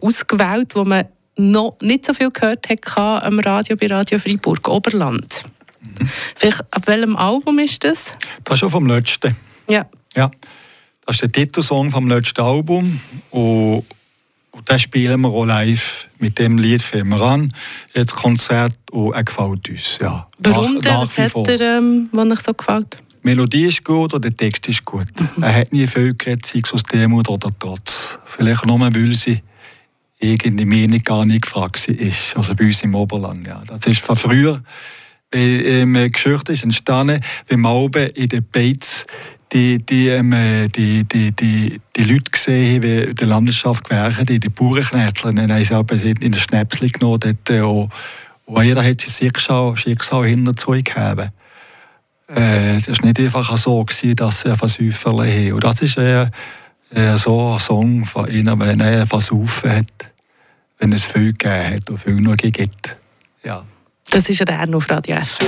ausgewählt, 0.00 0.74
wo 0.74 0.84
man 0.84 1.04
noch 1.36 1.76
nicht 1.80 2.04
so 2.04 2.14
viel 2.14 2.30
gehört 2.30 2.68
hatte 2.68 3.24
am 3.24 3.38
Radio 3.38 3.76
bei 3.76 3.86
Radio 3.86 4.18
Freiburg 4.18 4.68
Oberland. 4.68 5.42
Mhm. 5.80 6.08
Vielleicht, 6.36 6.60
ab 6.70 6.86
welchem 6.86 7.16
Album 7.16 7.58
ist 7.58 7.82
das? 7.84 8.12
Das 8.44 8.54
ist 8.54 8.60
schon 8.60 8.70
vom 8.70 8.86
letzten. 8.86 9.36
Ja. 9.68 9.86
ja. 10.14 10.30
Das 11.06 11.16
ist 11.16 11.22
der 11.22 11.32
Titelsong 11.32 11.90
vom 11.90 12.08
letzten 12.08 12.40
Album. 12.40 13.00
Und, 13.30 13.84
und 14.52 14.70
den 14.70 14.78
spielen 14.78 15.20
wir 15.22 15.28
auch 15.28 15.44
live. 15.44 16.06
Mit 16.18 16.38
dem 16.38 16.58
Lied 16.58 16.82
fangen 16.82 17.08
wir 17.08 17.20
an. 17.20 17.52
Jetzt 17.94 18.14
Konzert 18.14 18.74
und 18.90 19.12
er 19.12 19.24
gefällt 19.24 19.68
uns. 19.68 19.98
Ja. 20.00 20.28
Warum 20.38 20.74
nach, 20.74 20.80
denn? 20.80 20.94
Was 20.94 21.18
hat 21.18 21.48
er, 21.48 21.78
ähm, 21.78 22.08
was 22.12 22.30
euch 22.30 22.40
so 22.40 22.54
gefällt? 22.54 22.96
Die 23.22 23.28
Melodie 23.28 23.64
ist 23.64 23.84
gut 23.84 24.14
und 24.14 24.24
der 24.24 24.36
Text 24.36 24.68
ist 24.68 24.84
gut. 24.84 25.06
Mhm. 25.18 25.42
Er 25.42 25.54
hat 25.54 25.72
nie 25.72 25.86
viel 25.86 26.14
geredet, 26.14 26.46
sei 26.46 26.60
es 26.62 26.72
aus 26.72 26.82
Demut 26.82 27.28
oder 27.28 27.50
Trotz. 27.58 28.18
Vielleicht 28.24 28.66
nur, 28.66 28.80
weil 28.80 29.14
sie 29.14 29.42
irgendeine 30.22 30.66
Meinung 30.66 31.02
gar 31.02 31.24
nicht 31.24 31.42
gefragt 31.42 31.88
ist. 31.88 32.36
Also 32.36 32.54
bei 32.54 32.64
uns 32.64 32.82
im 32.82 32.94
Oberland. 32.94 33.46
Ja. 33.46 33.62
Das 33.66 33.86
ist 33.86 34.00
von 34.00 34.16
früher, 34.16 34.62
Ähm, 35.34 35.94
Geschichte 36.12 36.52
ist 36.52 36.62
entstanden, 36.64 37.20
wenn 37.48 37.60
man 37.60 37.72
oben 37.72 38.10
in 38.10 38.28
den 38.28 38.44
Beiz 38.52 39.06
die, 39.52 39.78
die, 39.78 40.08
ähm, 40.08 40.34
die, 40.74 41.04
die, 41.04 41.32
die, 41.32 41.80
die 41.96 42.04
Leute 42.04 42.30
gesehen 42.30 42.82
wie 42.82 43.02
in 43.02 43.14
der 43.14 43.28
Landwirtschaft 43.28 43.84
gewerkt, 43.84 44.28
die, 44.28 44.38
die 44.38 44.48
Bauernknechtler, 44.48 45.32
dann 45.32 45.52
haben 45.52 45.64
sie 45.64 46.14
in 46.20 46.32
der 46.32 46.38
Schnäpsel 46.38 46.90
genommen, 46.90 47.20
dort, 47.20 47.90
wo 48.46 48.60
jeder 48.60 48.84
hat 48.84 49.00
sein 49.00 49.12
Schicksal, 49.12 49.76
Schicksal 49.76 50.26
hinter 50.26 50.56
zu 50.56 50.72
gegeben. 50.72 51.30
Äh, 52.28 52.80
das 52.86 52.98
war 52.98 53.06
nicht 53.06 53.20
einfach 53.20 53.56
so, 53.56 53.84
gewesen, 53.84 54.16
dass 54.16 54.40
sie 54.40 54.50
ein 54.50 54.56
Versäuferle 54.56 55.26
haben. 55.26 55.52
Und 55.52 55.64
das 55.64 55.80
ist 55.82 55.98
äh, 55.98 56.26
äh, 56.94 57.16
so 57.16 57.54
ein 57.54 57.58
Song 57.58 58.04
von 58.04 58.30
ihnen, 58.30 58.58
wenn 58.58 58.80
er 58.80 59.06
versaufen 59.06 59.70
hat, 59.70 60.11
wenn 60.82 60.92
es 60.92 61.06
viel 61.06 61.32
gegeben 61.32 61.76
hat 61.76 61.90
und 61.90 61.98
viel 61.98 62.14
noch 62.14 62.36
gibt. 62.36 62.96
Ja. 63.44 63.64
Das 64.10 64.28
ist 64.28 64.40
Erno 64.40 64.78
auf 64.78 64.90
Radio 64.90 65.16
F. 65.16 65.38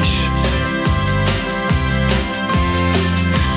ist. 0.00 0.30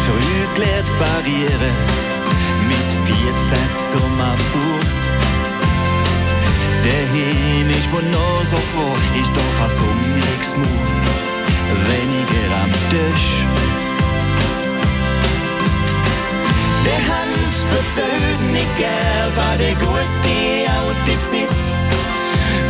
Früh 0.06 0.40
klärt 0.56 0.90
Barriere 1.00 1.72
mit 2.68 2.90
14 3.06 3.58
zum 3.92 4.14
Abur 4.20 4.80
Der 6.84 7.04
Himmel 7.14 7.76
ist 7.76 7.92
wohl 7.92 8.04
noch 8.04 8.44
so 8.52 8.58
froh, 8.72 8.96
ist 9.22 9.32
doch 9.36 9.64
als 9.64 9.78
um 9.78 10.00
nix 10.16 10.54
weniger 11.90 12.48
am 12.64 12.72
Tisch. 12.92 13.28
Der 16.86 17.02
Hans 17.10 17.58
verzögert 17.72 18.42
nicht 18.54 18.78
gern, 18.78 19.30
war 19.36 19.58
der 19.58 19.76
gute 19.76 20.38
alte 20.78 21.16
Zeit. 21.30 21.62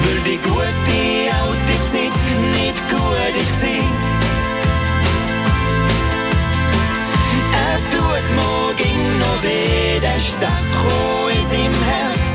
Weil 0.01 0.20
die 0.25 0.39
gute 0.50 1.01
alte 1.42 1.75
Zeit 1.92 2.16
nicht 2.58 2.77
gut 2.89 3.51
gewesen. 3.51 4.17
Er 7.65 7.77
tut 7.94 8.25
morgen 8.36 9.20
noch 9.20 9.44
weh, 9.44 10.00
der 10.00 10.20
Stachel 10.20 11.38
ist 11.38 11.51
im 11.53 11.75
Herz. 11.91 12.29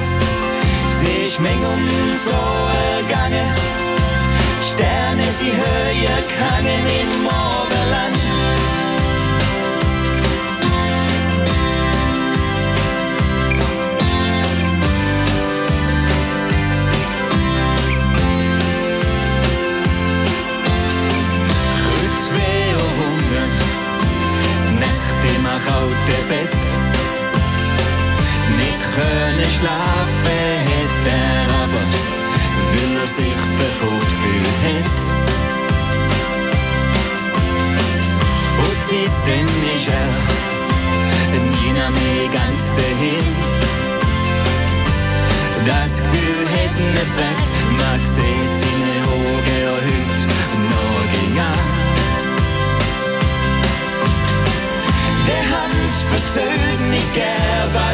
Sie 0.99 1.23
ist 1.25 1.39
um 1.39 1.83
so 2.27 2.41
ergangen. 2.97 3.51
Die 4.61 4.67
Sterne, 4.71 5.27
sie 5.39 5.53
höher 5.53 6.21
gehangen 6.31 6.85
im 7.01 7.22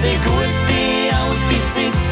die 0.09 0.19
gute 0.29 0.83
alte 1.23 1.59
Zeit. 1.75 2.07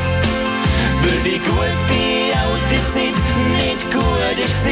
Weil 1.03 1.21
die 1.29 1.41
gute 1.51 2.05
alte 2.45 2.79
Zeit 2.93 3.17
nicht 3.57 3.85
gut 3.93 4.39
ist 4.45 4.67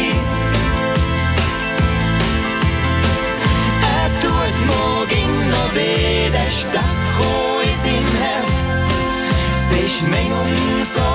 Er 3.97 4.09
tut 4.23 4.57
morgen 4.73 5.31
noch 5.53 5.71
weh, 5.75 6.31
der 6.31 6.51
Stachel 6.61 7.59
ist 7.71 7.85
im 7.97 8.07
Herz. 8.25 8.63
Es 9.53 9.67
ist 9.85 10.03
um 10.03 10.51
so 10.95 11.14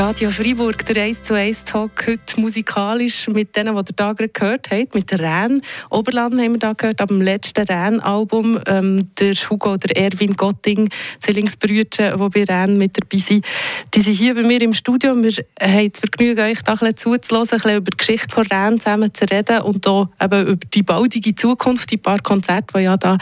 Radio 0.00 0.30
Freiburg, 0.30 0.86
der 0.86 1.02
1 1.02 1.24
zu 1.24 1.34
1 1.34 1.64
Talk 1.64 2.06
heute 2.06 2.40
musikalisch 2.40 3.28
mit 3.28 3.54
denen, 3.54 3.74
die 3.74 3.80
ihr 3.80 3.94
da 3.96 4.14
gerade 4.14 4.30
gehört 4.30 4.70
habt, 4.70 4.94
mit 4.94 5.10
der 5.10 5.20
Rän. 5.20 5.60
Oberland 5.90 6.40
haben 6.40 6.52
wir 6.52 6.58
da 6.58 6.72
gehört, 6.72 7.02
ab 7.02 7.08
dem 7.08 7.20
letzten 7.20 7.66
Rän-Album. 7.66 8.58
Ähm, 8.66 9.10
der 9.18 9.34
Hugo, 9.34 9.76
der 9.76 9.94
Erwin 9.94 10.32
Gotting, 10.32 10.88
Zwillingsbrüder, 11.18 12.16
die 12.16 12.28
bei 12.30 12.44
Rän 12.44 12.78
mit 12.78 12.96
dabei 12.96 13.18
sind, 13.18 13.44
die 13.92 14.00
sind 14.00 14.14
hier 14.14 14.34
bei 14.34 14.42
mir 14.42 14.62
im 14.62 14.72
Studio. 14.72 15.14
Wir 15.16 15.34
haben 15.60 15.90
das 15.90 16.00
Vergnügen, 16.00 16.46
euch 16.46 16.62
da 16.62 16.72
ein 16.72 16.78
bisschen 16.78 16.96
zuzuhören, 16.96 17.48
ein 17.50 17.58
bisschen 17.58 17.76
über 17.76 17.90
die 17.90 17.96
Geschichte 17.98 18.34
von 18.34 18.46
Rän 18.46 18.78
zusammen 18.78 19.12
zu 19.12 19.26
reden 19.26 19.60
und 19.60 19.84
da 19.84 20.08
eben 20.18 20.46
über 20.46 20.66
die 20.72 20.82
baldige 20.82 21.34
Zukunft, 21.34 21.90
die 21.90 21.98
paar 21.98 22.20
Konzerte, 22.20 22.72
die 22.74 22.84
ja 22.84 22.96
da 22.96 23.18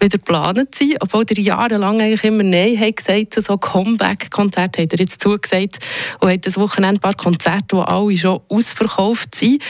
wieder 0.00 0.16
geplant 0.16 0.74
sind. 0.74 0.96
Obwohl 1.00 1.26
ihr 1.28 1.42
jahrelang 1.42 2.00
eigentlich 2.00 2.24
immer 2.24 2.42
Nein 2.42 2.80
habt 2.80 2.96
gesagt, 2.96 3.34
so 3.34 3.58
Comeback-Konzerte 3.58 4.80
habt 4.80 4.94
ihr 4.94 4.98
jetzt 4.98 5.20
zugesagt 5.20 5.78
und 6.22 6.30
hat 6.30 6.46
das 6.46 6.56
Wochenende 6.56 6.98
ein 6.98 7.00
paar 7.00 7.14
Konzerte, 7.14 7.76
die 7.76 7.76
alle 7.76 8.16
schon 8.16 8.40
ausverkauft 8.48 9.34
sind. 9.34 9.62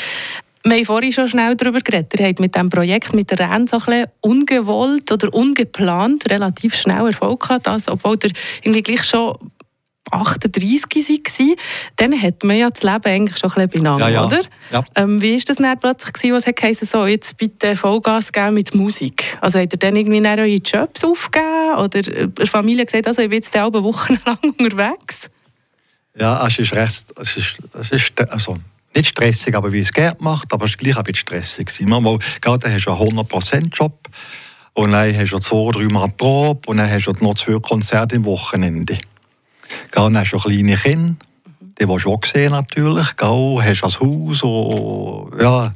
Wir 0.64 0.76
haben 0.76 0.84
vorhin 0.84 1.12
schon 1.12 1.26
schnell 1.26 1.56
darüber 1.56 1.80
geredet. 1.80 2.20
Ihr 2.20 2.26
habt 2.26 2.38
mit 2.38 2.54
diesem 2.54 2.68
Projekt 2.68 3.14
mit 3.14 3.30
der 3.30 3.40
Renn 3.40 3.66
so 3.66 3.80
ein 3.86 4.04
ungewollt 4.20 5.10
oder 5.10 5.32
ungeplant 5.34 6.30
relativ 6.30 6.76
schnell 6.76 7.06
Erfolg 7.06 7.40
gehabt, 7.40 7.66
also, 7.66 7.92
obwohl 7.92 8.16
ihr 8.22 8.30
irgendwie 8.62 8.82
gleich 8.82 9.02
schon 9.02 9.36
38 10.10 10.84
war, 10.84 11.56
dann 11.96 12.20
hat 12.20 12.44
man 12.44 12.58
ja 12.58 12.68
das 12.68 12.82
Leben 12.82 13.04
eigentlich 13.04 13.38
schon 13.38 13.50
ein 13.50 13.68
bisschen 13.68 13.84
beieinander, 13.84 14.08
ja, 14.08 14.14
ja. 14.14 14.26
oder? 14.26 14.40
Ja. 14.70 14.84
Ähm, 14.94 15.22
wie 15.22 15.36
war 15.36 15.42
das 15.46 15.56
dann 15.56 15.80
plötzlich, 15.80 16.12
gewesen, 16.12 16.34
was 16.34 16.46
hat 16.46 16.76
so, 16.76 17.06
jetzt 17.06 17.36
bitte 17.38 17.74
Vollgas 17.76 18.30
geben 18.30 18.54
mit 18.54 18.74
Musik? 18.74 19.38
Also 19.40 19.58
hat 19.58 19.72
er 19.72 19.78
dann 19.78 19.96
irgendwie 19.96 20.20
eure 20.20 20.46
Jobs 20.46 21.02
aufgegeben 21.02 21.76
oder 21.78 22.02
die 22.02 22.46
Familie 22.46 22.84
gesagt, 22.84 23.08
also 23.08 23.22
ich 23.22 23.30
bin 23.30 23.36
jetzt 23.36 23.56
eine 23.56 23.72
Woche 23.82 24.18
lang 24.26 24.38
unterwegs? 24.58 25.30
Ja, 26.18 26.46
es 26.46 26.58
ist 26.58 26.72
recht, 26.74 27.06
es 27.18 27.36
ist, 27.36 27.58
es 27.72 27.90
ist 27.90 28.30
also 28.30 28.58
nicht 28.94 29.08
stressig, 29.08 29.54
aber 29.54 29.72
wie 29.72 29.80
es 29.80 29.92
Gerd 29.92 30.20
macht, 30.20 30.52
aber 30.52 30.66
es 30.66 30.72
war 30.72 30.76
gleich 30.76 30.96
ein 30.96 31.02
bisschen 31.04 31.20
stressig. 31.20 31.80
Manchmal, 31.80 32.18
gerade 32.40 32.72
hast 32.72 32.86
du 32.86 32.92
einen 32.92 33.18
100%-Job 33.18 34.08
und 34.74 34.92
dann 34.92 35.16
hast 35.16 35.32
du 35.32 35.38
zwei, 35.38 35.72
drei 35.72 35.88
Mal 35.88 36.08
Probe 36.08 36.68
und 36.68 36.76
dann 36.76 36.90
hast 36.90 37.06
du 37.06 37.12
noch 37.20 37.34
zwei 37.34 37.58
Konzerte 37.60 38.16
am 38.16 38.26
Wochenende. 38.26 38.98
Dann 39.92 40.18
hast 40.18 40.32
du 40.32 40.38
kleine 40.38 40.76
Kinder, 40.76 41.14
die 41.80 41.88
willst 41.88 42.04
du 42.04 42.12
auch 42.12 42.24
sehen 42.24 42.52
natürlich. 42.52 43.16
Gell? 43.16 43.58
Hast 43.62 43.82
ein 43.82 44.00
Haus 44.00 44.42
und, 44.42 45.40
ja, 45.40 45.72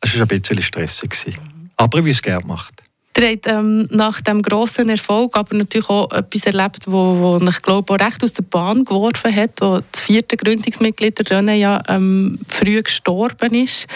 es 0.00 0.14
war 0.14 0.22
ein 0.22 0.28
bisschen 0.28 0.62
stressig. 0.62 1.36
Aber 1.76 2.04
wie 2.04 2.10
es 2.10 2.22
Gerd 2.22 2.46
macht. 2.46 2.77
Ihr 3.18 3.30
habt 3.30 3.48
ähm, 3.48 3.88
nach 3.90 4.20
dem 4.20 4.42
grossen 4.42 4.88
Erfolg 4.88 5.36
aber 5.36 5.56
natürlich 5.56 5.88
auch 5.88 6.10
etwas 6.12 6.44
erlebt, 6.44 6.86
wo, 6.86 7.18
wo 7.40 7.48
ich 7.48 7.62
glaube 7.62 7.92
auch 7.92 7.98
recht 7.98 8.22
aus 8.22 8.34
der 8.34 8.44
Bahn 8.44 8.84
geworfen 8.84 9.34
hat, 9.34 9.60
wo 9.60 9.80
das 9.90 10.02
vierte 10.02 10.36
Gründungsmitglied 10.36 11.18
der 11.18 11.26
René 11.26 11.54
ja 11.54 11.82
ähm, 11.88 12.38
früh 12.46 12.80
gestorben 12.80 13.54
ist. 13.54 13.88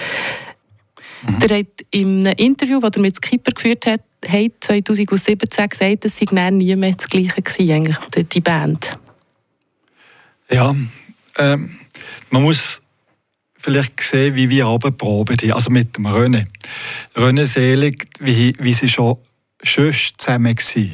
Mhm. 1.22 1.38
Ihr 1.40 1.56
habt 1.56 1.84
in 1.92 2.26
einem 2.26 2.36
Interview, 2.36 2.80
das 2.80 2.96
ihr 2.96 3.02
mit 3.02 3.16
Skipper 3.16 3.52
geführt 3.52 3.86
habt, 3.86 4.02
hat 4.26 4.52
2017 4.60 5.68
gesagt, 5.68 6.04
es 6.04 6.18
sei 6.18 6.50
nie 6.50 6.74
mehr 6.74 6.92
das 6.92 7.08
Gleiche 7.08 7.42
gewesen, 7.42 7.96
die 8.32 8.40
Band. 8.40 8.98
Ja, 10.50 10.74
ähm, 11.38 11.78
man 12.30 12.42
muss 12.42 12.81
vielleicht 13.62 14.00
sehen, 14.00 14.34
wie 14.34 14.50
wir 14.50 14.66
aber 14.66 14.90
proben, 14.90 15.38
also 15.52 15.70
mit 15.70 15.96
dem 15.96 16.06
René. 16.06 16.46
René 17.14 17.46
Selig, 17.46 18.08
wie, 18.20 18.54
wie 18.58 18.72
sie 18.72 18.88
schon 18.88 19.18
schön 19.62 19.94
zusammen 20.18 20.56
waren. 20.56 20.92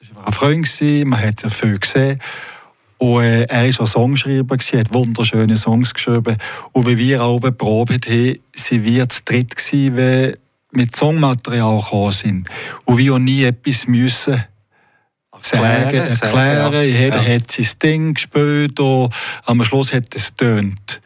Er 0.00 0.16
war 0.16 0.26
ein 0.26 0.32
Freund, 0.32 1.06
man 1.06 1.20
hat 1.20 1.40
sehr 1.40 1.50
viel 1.50 1.78
gesehen. 1.78 2.20
Und 2.98 3.22
äh, 3.22 3.42
er 3.44 3.64
war 3.64 3.80
auch 3.80 3.86
Songschreiber, 3.86 4.56
hat 4.56 4.94
wunderschöne 4.94 5.56
Songs 5.56 5.92
geschrieben. 5.92 6.38
Und 6.72 6.86
wie 6.86 6.96
wir 6.96 7.22
auch 7.22 7.40
proben 7.40 8.00
haben, 8.06 8.38
sind 8.54 8.84
wir 8.84 9.08
zu 9.08 9.20
dritt 9.24 9.56
gewesen, 9.56 9.96
wenn 9.96 10.36
mit 10.70 10.94
Songmaterial 10.94 11.80
gekommen 11.80 12.12
sind. 12.12 12.48
Und 12.84 12.98
wir 12.98 13.14
auch 13.14 13.18
nie 13.18 13.44
etwas 13.44 13.86
müssen 13.86 14.44
sagen, 15.44 15.96
erklären. 15.96 16.72
Ja. 16.72 16.82
Jeder 16.82 17.22
ja. 17.22 17.34
hat 17.34 17.50
sein 17.50 17.66
Ding 17.82 18.14
gespielt 18.14 18.78
und 18.80 19.14
am 19.44 19.62
Schluss 19.64 19.92
hat 19.92 20.14
es 20.14 20.36
getönt. 20.36 21.00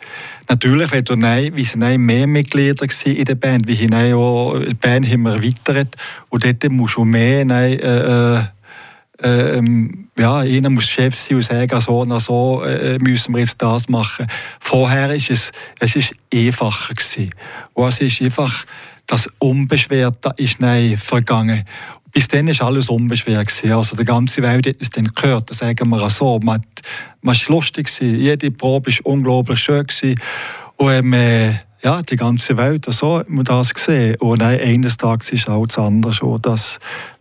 Natürlich, 0.49 0.91
wenn 0.93 1.05
du 1.05 1.17
nein, 1.17 1.55
wie 1.55 1.65
sind 1.65 1.81
mehr 1.81 2.27
Mitglieder 2.27 2.87
in 3.05 3.25
der 3.25 3.35
Band, 3.35 3.67
wie 3.69 3.75
hinein 3.75 4.15
auch, 4.15 4.59
die 4.59 4.75
Band 4.75 5.07
haben 5.11 5.23
wir 5.23 5.33
erweitert 5.33 5.95
und 6.31 6.45
dort 6.45 6.71
musst 6.71 6.97
du 6.97 7.05
mehr 7.05 7.45
nein, 7.45 7.79
äh, 7.79 8.39
äh, 8.39 8.43
ähm, 9.21 10.09
ja, 10.19 10.39
einer 10.39 10.71
muss 10.71 10.89
Chef 10.89 11.19
sein 11.19 11.37
und 11.37 11.43
sagen, 11.43 11.81
so 11.81 12.01
und 12.01 12.21
so 12.21 12.63
äh, 12.63 12.99
müssen 12.99 13.35
wir 13.35 13.41
jetzt 13.41 13.61
das 13.61 13.89
machen. 13.89 14.27
Vorher 14.61 15.09
war 15.09 15.15
es, 15.15 15.31
es 15.81 15.97
ist 15.97 16.15
einfacher 16.33 16.95
gewesen. 16.95 17.35
Und 17.75 17.89
es 17.89 18.01
ist 18.01 18.23
einfach, 18.23 18.65
das 19.07 19.29
Unbeschwerte 19.39 20.33
ist 20.37 20.61
nein, 20.61 20.97
vergangen. 20.97 21.65
Bis 22.13 22.29
dann 22.29 22.49
war 22.49 22.67
alles 22.69 22.89
unbeschwert. 22.89 23.53
Also 23.65 23.97
die 23.97 24.05
ganze 24.05 24.43
Welt 24.43 24.67
hat 24.67 24.77
es 24.81 24.91
dann 24.91 25.09
gehört, 25.15 25.51
das 25.51 25.59
sagen 25.59 25.89
wir 25.89 26.03
auch 26.03 26.11
so. 26.11 26.39
Man, 26.43 26.63
war 27.23 27.35
lustig, 27.49 27.91
jede 28.01 28.51
Probe 28.51 28.91
war 28.91 29.07
unglaublich 29.07 29.61
schön. 29.61 29.87
Und 30.77 30.91
ähm, 30.91 31.13
äh, 31.13 31.55
ja, 31.83 32.03
die 32.03 32.17
ganze 32.17 32.57
Welt, 32.57 32.87
so 32.89 33.19
hat 33.19 33.29
man 33.29 33.45
das 33.45 33.75
gesehen. 33.75 34.17
Und 34.17 34.41
dann, 34.41 34.59
eines 34.59 34.97
Tages 34.97 35.31
ist 35.31 35.49
auch 35.49 35.67
das 35.67 35.79
andere. 35.79 36.41
Das, 36.41 36.79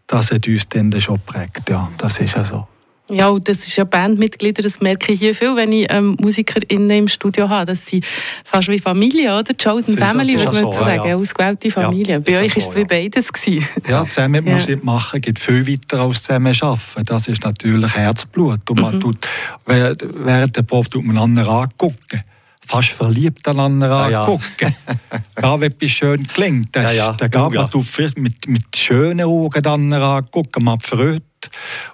das 0.08 0.32
hat 0.32 0.48
uns 0.48 0.68
dann 0.70 1.00
schon 1.00 1.16
geprägt. 1.16 1.70
Ja, 1.70 1.90
das 1.98 2.20
ist 2.20 2.36
ja 2.36 2.44
so. 2.44 2.68
Ja, 3.10 3.30
und 3.30 3.48
das 3.48 3.60
ist 3.60 3.76
ja 3.78 3.86
Bandmitglieder, 3.86 4.62
das 4.62 4.82
merke 4.82 5.14
ich 5.14 5.20
hier 5.20 5.34
viel, 5.34 5.56
wenn 5.56 5.72
ich 5.72 5.88
ähm, 5.90 6.18
MusikerInnen 6.20 6.90
im 6.90 7.08
Studio 7.08 7.48
habe. 7.48 7.68
Das 7.68 7.86
sind 7.86 8.06
fast 8.44 8.68
wie 8.68 8.80
Familie, 8.80 9.38
oder? 9.38 9.54
Chosen 9.54 9.98
Family, 9.98 10.38
würde 10.38 10.52
man 10.52 10.72
so, 10.72 10.72
sagen. 10.74 11.10
Ja. 11.10 11.16
Ausgewählte 11.16 11.72
Familie. 11.72 12.16
Ja, 12.16 12.20
Bei 12.20 12.44
euch 12.44 12.56
war 12.56 12.68
es 12.68 12.76
wie 12.76 12.84
beides. 12.84 13.32
Gewesen. 13.32 13.68
Ja, 13.88 14.06
zusammen 14.06 14.46
ja. 14.46 14.54
Musik 14.54 14.84
machen 14.84 15.22
geht 15.22 15.40
viel 15.40 15.66
weiter 15.66 16.02
als 16.02 16.24
zusammen 16.24 16.56
arbeiten. 16.60 17.06
Das 17.06 17.28
ist 17.28 17.44
natürlich 17.44 17.96
Herzblut. 17.96 18.70
Und 18.70 18.82
man 18.82 18.96
mhm. 18.96 19.00
tut, 19.00 19.28
während 19.66 20.56
der 20.56 20.64
Probe 20.64 20.90
tut 20.90 21.06
man 21.06 21.18
anderen 21.18 21.50
angucken 21.50 22.24
fast 22.68 22.90
verliebt 22.90 23.48
aneinander 23.48 24.10
ja. 24.10 24.24
angucken. 24.24 24.76
ja, 25.42 25.60
wenn 25.60 25.72
etwas 25.72 25.90
schön 25.90 26.28
klingt, 26.28 26.76
das, 26.76 26.84
ja, 26.84 26.92
ja. 26.92 27.14
da 27.14 27.28
geht 27.28 27.42
oh, 27.42 27.50
man 27.50 27.70
ja. 27.72 28.10
mit, 28.18 28.48
mit 28.48 28.76
schönen 28.76 29.26
Augen 29.26 29.66
aneinander 29.66 30.06
angucken, 30.06 30.66
man 30.66 30.80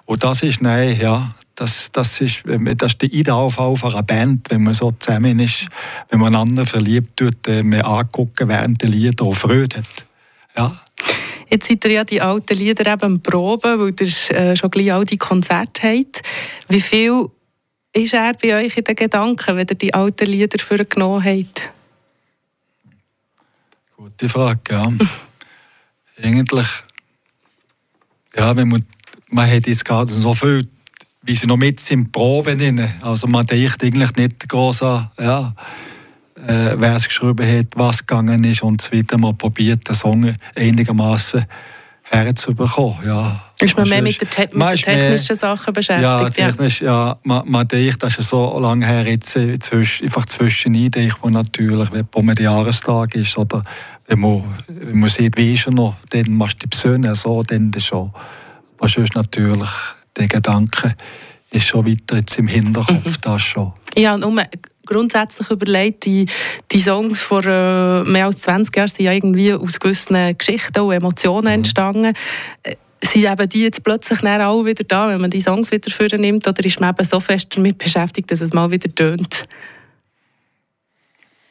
und 0.04 0.22
das 0.22 0.42
ist, 0.42 0.62
nein, 0.62 0.98
ja, 1.00 1.34
das, 1.54 1.92
das, 1.92 2.20
ist, 2.20 2.42
das 2.44 2.92
ist 2.92 3.02
der 3.02 3.12
Idealfall 3.12 3.76
von 3.76 3.92
einer 3.92 4.02
Band, 4.02 4.50
wenn 4.50 4.62
man 4.62 4.74
so 4.74 4.92
zusammen 4.98 5.38
ist, 5.38 5.68
wenn 6.10 6.20
man 6.20 6.34
einander 6.34 6.66
verliebt 6.66 7.20
wird, 7.20 7.46
äh, 7.46 7.62
man 7.62 7.82
angucken, 7.82 8.48
während 8.48 8.82
der 8.82 8.88
Lieder 8.88 9.24
auch 9.24 9.34
Freude 9.34 9.78
hat. 9.78 10.06
Ja. 10.56 10.80
Jetzt 11.48 11.68
seid 11.68 11.84
ihr 11.84 11.90
ja 11.92 12.04
die 12.04 12.20
alten 12.20 12.56
Lieder 12.56 12.90
eben 12.92 13.02
am 13.02 13.20
Proben, 13.20 13.78
weil 13.78 13.94
ihr 14.00 14.36
äh, 14.36 14.56
schon 14.56 14.70
gleich 14.70 14.92
all 14.92 15.04
die 15.04 15.18
Konzerte 15.18 15.82
habt. 15.82 16.22
Wie 16.68 16.80
viel 16.80 17.28
ist 17.92 18.14
er 18.14 18.32
bei 18.34 18.56
euch 18.56 18.76
in 18.76 18.84
den 18.84 18.96
Gedanken, 18.96 19.56
wenn 19.56 19.68
ihr 19.68 19.76
die 19.76 19.94
alten 19.94 20.26
Lieder 20.26 20.58
für 20.58 20.84
genommen 20.84 21.24
habt? 21.24 21.70
Gute 23.96 24.28
Frage, 24.28 24.60
ja. 24.70 24.92
Eigentlich, 26.22 26.68
ja, 28.36 28.56
wenn 28.56 28.68
man 28.68 28.84
man 29.34 29.50
hat 29.50 29.66
jetzt 29.66 29.84
gerade 29.84 30.10
so 30.10 30.32
viel, 30.32 30.68
wie 31.22 31.34
sie 31.34 31.46
noch 31.46 31.56
mit 31.56 31.80
sind, 31.80 32.12
Proben 32.12 32.56
drin. 32.56 32.88
Also 33.02 33.26
man 33.26 33.44
denkt 33.44 33.82
eigentlich 33.82 34.14
nicht 34.14 34.48
groß 34.48 34.82
an, 34.82 35.10
ja, 35.20 35.54
äh, 36.46 36.76
wer 36.76 36.94
es 36.94 37.08
geschrieben 37.08 37.46
hat, 37.46 37.66
was 37.74 38.06
gegangen 38.06 38.44
ist 38.44 38.62
und 38.62 38.80
so 38.80 38.92
weiter. 38.92 39.18
Man 39.18 39.36
probiert 39.36 39.88
den 39.88 39.94
Song 39.94 40.36
einigermaßen 40.54 41.46
herzubekommen. 42.02 42.98
Ja. 43.04 43.42
Ist 43.58 43.76
man 43.76 43.88
mehr 43.88 44.02
mit, 44.02 44.20
der, 44.20 44.30
Te 44.30 44.48
mit 44.52 44.68
den 44.68 44.76
technischen 44.76 45.36
Sachen 45.36 45.72
beschäftigt? 45.72 46.04
Ja, 46.04 46.28
technisch, 46.28 46.82
ja. 46.82 47.08
ja 47.08 47.16
man, 47.24 47.50
man 47.50 47.66
denkt, 47.66 48.02
das 48.04 48.18
ist 48.18 48.28
so 48.28 48.56
lange 48.60 48.86
her, 48.86 49.04
jetzt 49.04 49.34
äh, 49.34 49.58
zwischen, 49.58 50.04
einfach 50.04 50.26
zwischendrin 50.26 50.92
denkt 50.92 51.24
man 51.24 51.32
natürlich, 51.32 51.90
wenn 51.90 52.06
man 52.24 52.36
der 52.36 52.44
Jahrestag 52.44 53.16
ist 53.16 53.36
oder 53.36 53.64
wenn 54.06 54.20
man, 54.20 54.44
wenn 54.68 55.00
man 55.00 55.08
sieht, 55.08 55.36
wie 55.36 55.54
ist 55.54 55.66
er 55.66 55.72
noch, 55.72 55.96
dann 56.10 56.34
machst 56.34 56.62
du 56.62 56.66
die 56.66 56.68
Persönlich 56.68 57.14
so, 57.16 57.42
dann 57.42 57.72
schon. 57.78 58.12
Aber 58.84 58.92
sonst 58.92 59.14
natürlich, 59.14 59.70
der 60.14 60.28
Gedanke 60.28 60.94
ist 61.50 61.64
schon 61.64 61.86
weiter 61.86 62.18
jetzt 62.18 62.38
im 62.38 62.46
Hinterkopf, 62.46 63.02
mhm. 63.02 63.16
das 63.22 63.40
schon. 63.40 63.72
Ja, 63.96 64.18
nur 64.18 64.42
grundsätzlich 64.84 65.48
überlegt, 65.48 66.04
die, 66.04 66.26
die 66.70 66.80
Songs 66.80 67.22
vor 67.22 67.42
äh, 67.46 68.02
mehr 68.04 68.26
als 68.26 68.42
20 68.42 68.76
Jahren 68.76 68.88
sind 68.88 69.06
ja 69.06 69.12
irgendwie 69.12 69.54
aus 69.54 69.80
gewissen 69.80 70.36
Geschichten 70.36 70.80
und 70.80 70.92
Emotionen 70.92 71.46
mhm. 71.46 71.52
entstanden. 71.52 72.12
Äh, 72.62 72.76
sind 73.02 73.24
eben 73.24 73.48
die 73.48 73.62
jetzt 73.62 73.82
plötzlich 73.82 74.22
auch 74.22 74.66
wieder 74.66 74.84
da, 74.84 75.08
wenn 75.08 75.22
man 75.22 75.30
die 75.30 75.40
Songs 75.40 75.72
wieder 75.72 76.18
nimmt, 76.18 76.46
oder 76.46 76.62
ist 76.62 76.78
man 76.78 76.90
eben 76.90 77.08
so 77.08 77.20
fest 77.20 77.56
damit 77.56 77.78
beschäftigt, 77.78 78.30
dass 78.30 78.42
es 78.42 78.52
mal 78.52 78.70
wieder 78.70 78.94
tönt? 78.94 79.44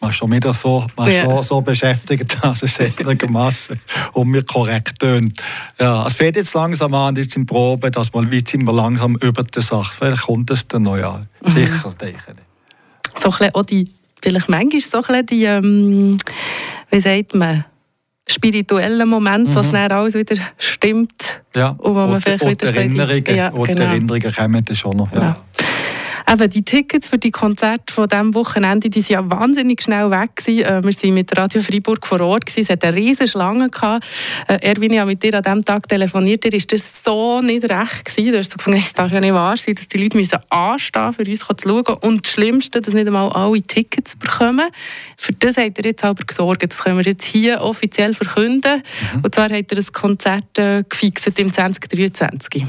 Man 0.03 0.13
schon 0.13 0.31
wieder 0.31 0.53
so, 0.53 0.85
man 0.95 1.11
ja. 1.11 1.23
schon 1.23 1.41
so 1.43 1.61
beschäftigt, 1.61 2.37
dass 2.43 2.61
es 2.61 2.79
einigermaßen 2.79 3.79
um 4.13 4.29
mir 4.29 4.43
korrekt 4.43 4.99
tönt. 4.99 5.41
Ja, 5.79 6.05
es 6.05 6.15
fängt 6.15 6.35
jetzt 6.35 6.53
langsam 6.53 6.93
an, 6.93 7.15
jetzt 7.15 7.35
in 7.35 7.45
Probe, 7.45 7.89
dass 7.89 8.13
man 8.13 8.29
wie 8.29 8.43
sind 8.45 8.65
wir 8.65 8.73
langsam 8.73 9.15
über 9.15 9.43
die 9.43 9.61
Sache. 9.61 9.93
Vielleicht 9.97 10.23
kommt 10.23 10.51
es 10.51 10.67
dann 10.67 10.83
noch, 10.83 10.97
ja. 10.97 11.25
Mhm. 11.41 11.49
Sicher, 11.49 11.89
mhm. 11.89 11.97
denke 11.97 12.21
ich. 12.27 13.21
So 13.21 13.33
ein 13.39 13.55
auch 13.55 13.63
die, 13.63 13.89
vielleicht 14.21 14.49
manchmal 14.49 14.81
so 14.81 14.97
ein 14.97 15.03
bisschen 15.03 15.25
die, 15.27 15.45
ähm, 15.45 16.17
wie 16.91 16.99
sagt 16.99 17.35
man, 17.35 17.65
spirituellen 18.27 19.07
Moment, 19.07 19.49
mhm. 19.49 19.55
was 19.55 19.71
dann 19.71 19.91
alles 19.91 20.15
wieder 20.15 20.35
stimmt. 20.57 21.41
Ja, 21.55 21.69
und, 21.69 21.79
wo 21.79 21.99
man 21.99 22.13
und, 22.13 22.23
vielleicht 22.23 22.43
und 22.43 22.51
wieder 22.51 22.75
Erinnerungen, 22.75 23.25
sagt, 23.25 23.37
ja, 23.37 23.49
genau. 23.49 23.81
Erinnerungen 23.83 24.33
kommen 24.33 24.65
dann 24.65 24.75
schon 24.75 24.97
noch. 24.97 25.11
Ja. 25.13 25.21
ja. 25.21 25.37
Eben, 26.33 26.49
die 26.49 26.63
Tickets 26.63 27.09
für 27.09 27.19
die 27.19 27.29
Konzerte 27.29 27.93
von 27.93 28.07
diesem 28.07 28.33
Wochenende 28.33 28.89
die 28.89 29.01
sind 29.01 29.13
ja 29.13 29.29
wahnsinnig 29.29 29.83
schnell 29.83 30.09
weg. 30.09 30.35
Gewesen. 30.35 30.63
Äh, 30.63 30.81
wir 30.83 30.91
waren 30.91 31.13
mit 31.13 31.37
Radio 31.37 31.61
Freiburg 31.61 32.07
vor 32.07 32.21
Ort. 32.21 32.47
Gewesen. 32.47 32.63
Es 32.63 32.69
hatte 32.69 32.87
eine 32.87 32.97
riesige 32.97 33.27
Schlange. 33.27 33.69
Gehabt. 33.69 34.03
Äh, 34.47 34.57
Erwin, 34.61 34.93
ich 34.93 34.99
habe 34.99 35.11
mit 35.11 35.21
dir 35.21 35.35
an 35.35 35.43
diesem 35.43 35.63
Tag 35.63 35.87
telefoniert. 35.87 36.43
Dir 36.43 36.53
ist 36.53 36.71
das 36.71 37.03
so 37.03 37.39
nicht 37.41 37.69
recht. 37.69 38.05
Gewesen. 38.05 38.31
Du 38.31 38.39
hast 38.39 38.49
so 38.49 38.57
gefunden, 38.57 38.81
es 38.83 38.93
darf 38.93 39.11
ja 39.11 39.19
nicht 39.19 39.33
wahr 39.33 39.57
sein, 39.57 39.75
dass 39.75 39.87
die 39.87 39.97
Leute 39.99 40.17
müssen 40.17 40.39
anstehen 40.49 41.13
für 41.13 41.23
uns 41.23 41.39
zu 41.39 41.55
schauen. 41.61 41.97
Und 42.01 42.25
das 42.25 42.33
Schlimmste, 42.33 42.81
dass 42.81 42.93
nicht 42.95 43.05
einmal 43.05 43.29
alle 43.29 43.61
Tickets 43.61 44.15
bekommen. 44.15 44.69
Für 45.17 45.33
das 45.33 45.57
habt 45.57 45.77
ihr 45.77 45.85
jetzt 45.85 46.03
aber 46.03 46.23
gesorgt. 46.23 46.63
Das 46.63 46.79
können 46.79 46.97
wir 46.97 47.05
jetzt 47.05 47.25
hier 47.25 47.61
offiziell 47.61 48.15
verkünden. 48.15 48.81
Mhm. 49.13 49.21
Und 49.21 49.35
zwar 49.35 49.51
habt 49.51 49.71
ihr 49.71 49.77
ein 49.77 49.85
Konzert 49.91 50.57
äh, 50.57 50.83
gefixt 50.89 51.37
im 51.37 51.53
2023 51.53 52.65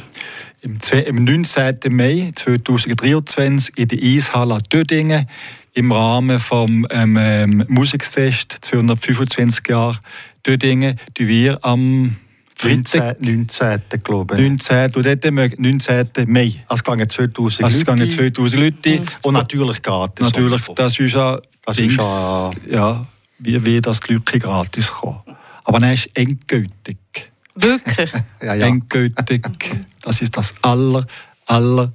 im, 0.65 0.79
im 1.07 1.25
19. 1.25 1.79
Mai 1.91 2.33
2023 2.35 3.77
in 3.77 3.89
der 3.89 3.99
Eishalle 3.99 4.59
Dödingen 4.73 5.27
im 5.75 5.93
Rahmen 5.93 6.39
des 6.39 6.51
ähm, 6.53 6.87
ähm, 7.19 7.65
Musikfest 7.69 8.57
225 8.63 9.69
Jahre 9.69 9.99
Dödingen, 10.47 10.99
die 11.17 11.29
wir 11.29 11.59
am 11.63 12.17
Freitag. 12.55 13.21
19. 13.21 13.83
glaube 14.03 14.35
ich. 14.35 14.41
19. 14.41 14.95
Und 14.95 15.07
dort 15.07 15.59
19. 15.59 16.09
Mai. 16.27 16.55
Es 16.69 16.85
gehen 16.85 17.09
2000 17.09 17.61
Leute. 17.61 17.77
Es 17.77 17.85
gehen 17.85 18.11
2000 18.11 18.63
Leute. 18.63 19.03
Und 19.25 19.35
natürlich 19.35 19.83
gratis. 19.83 20.25
Natürlich, 20.25 20.63
das 20.75 20.99
ist 20.99 21.15
ja... 21.15 21.41
Das 21.67 21.77
Dings, 21.77 21.95
ist 21.95 22.01
ja... 22.01 22.51
Ja, 22.71 23.07
wie, 23.39 23.65
wie 23.65 23.81
das 23.81 24.07
Leute 24.07 24.39
gratis 24.39 24.91
kommen. 24.91 25.21
Aber 25.65 25.81
dann 25.81 25.93
ist 25.93 26.11
endgültig. 26.15 26.99
Wirklich? 27.55 28.13
ja, 28.43 28.55
ja. 28.55 28.67
Endgültig. 28.67 29.43
Das 30.03 30.21
ist 30.23 30.37
das 30.37 30.55
aller, 30.63 31.07
aller 31.47 31.93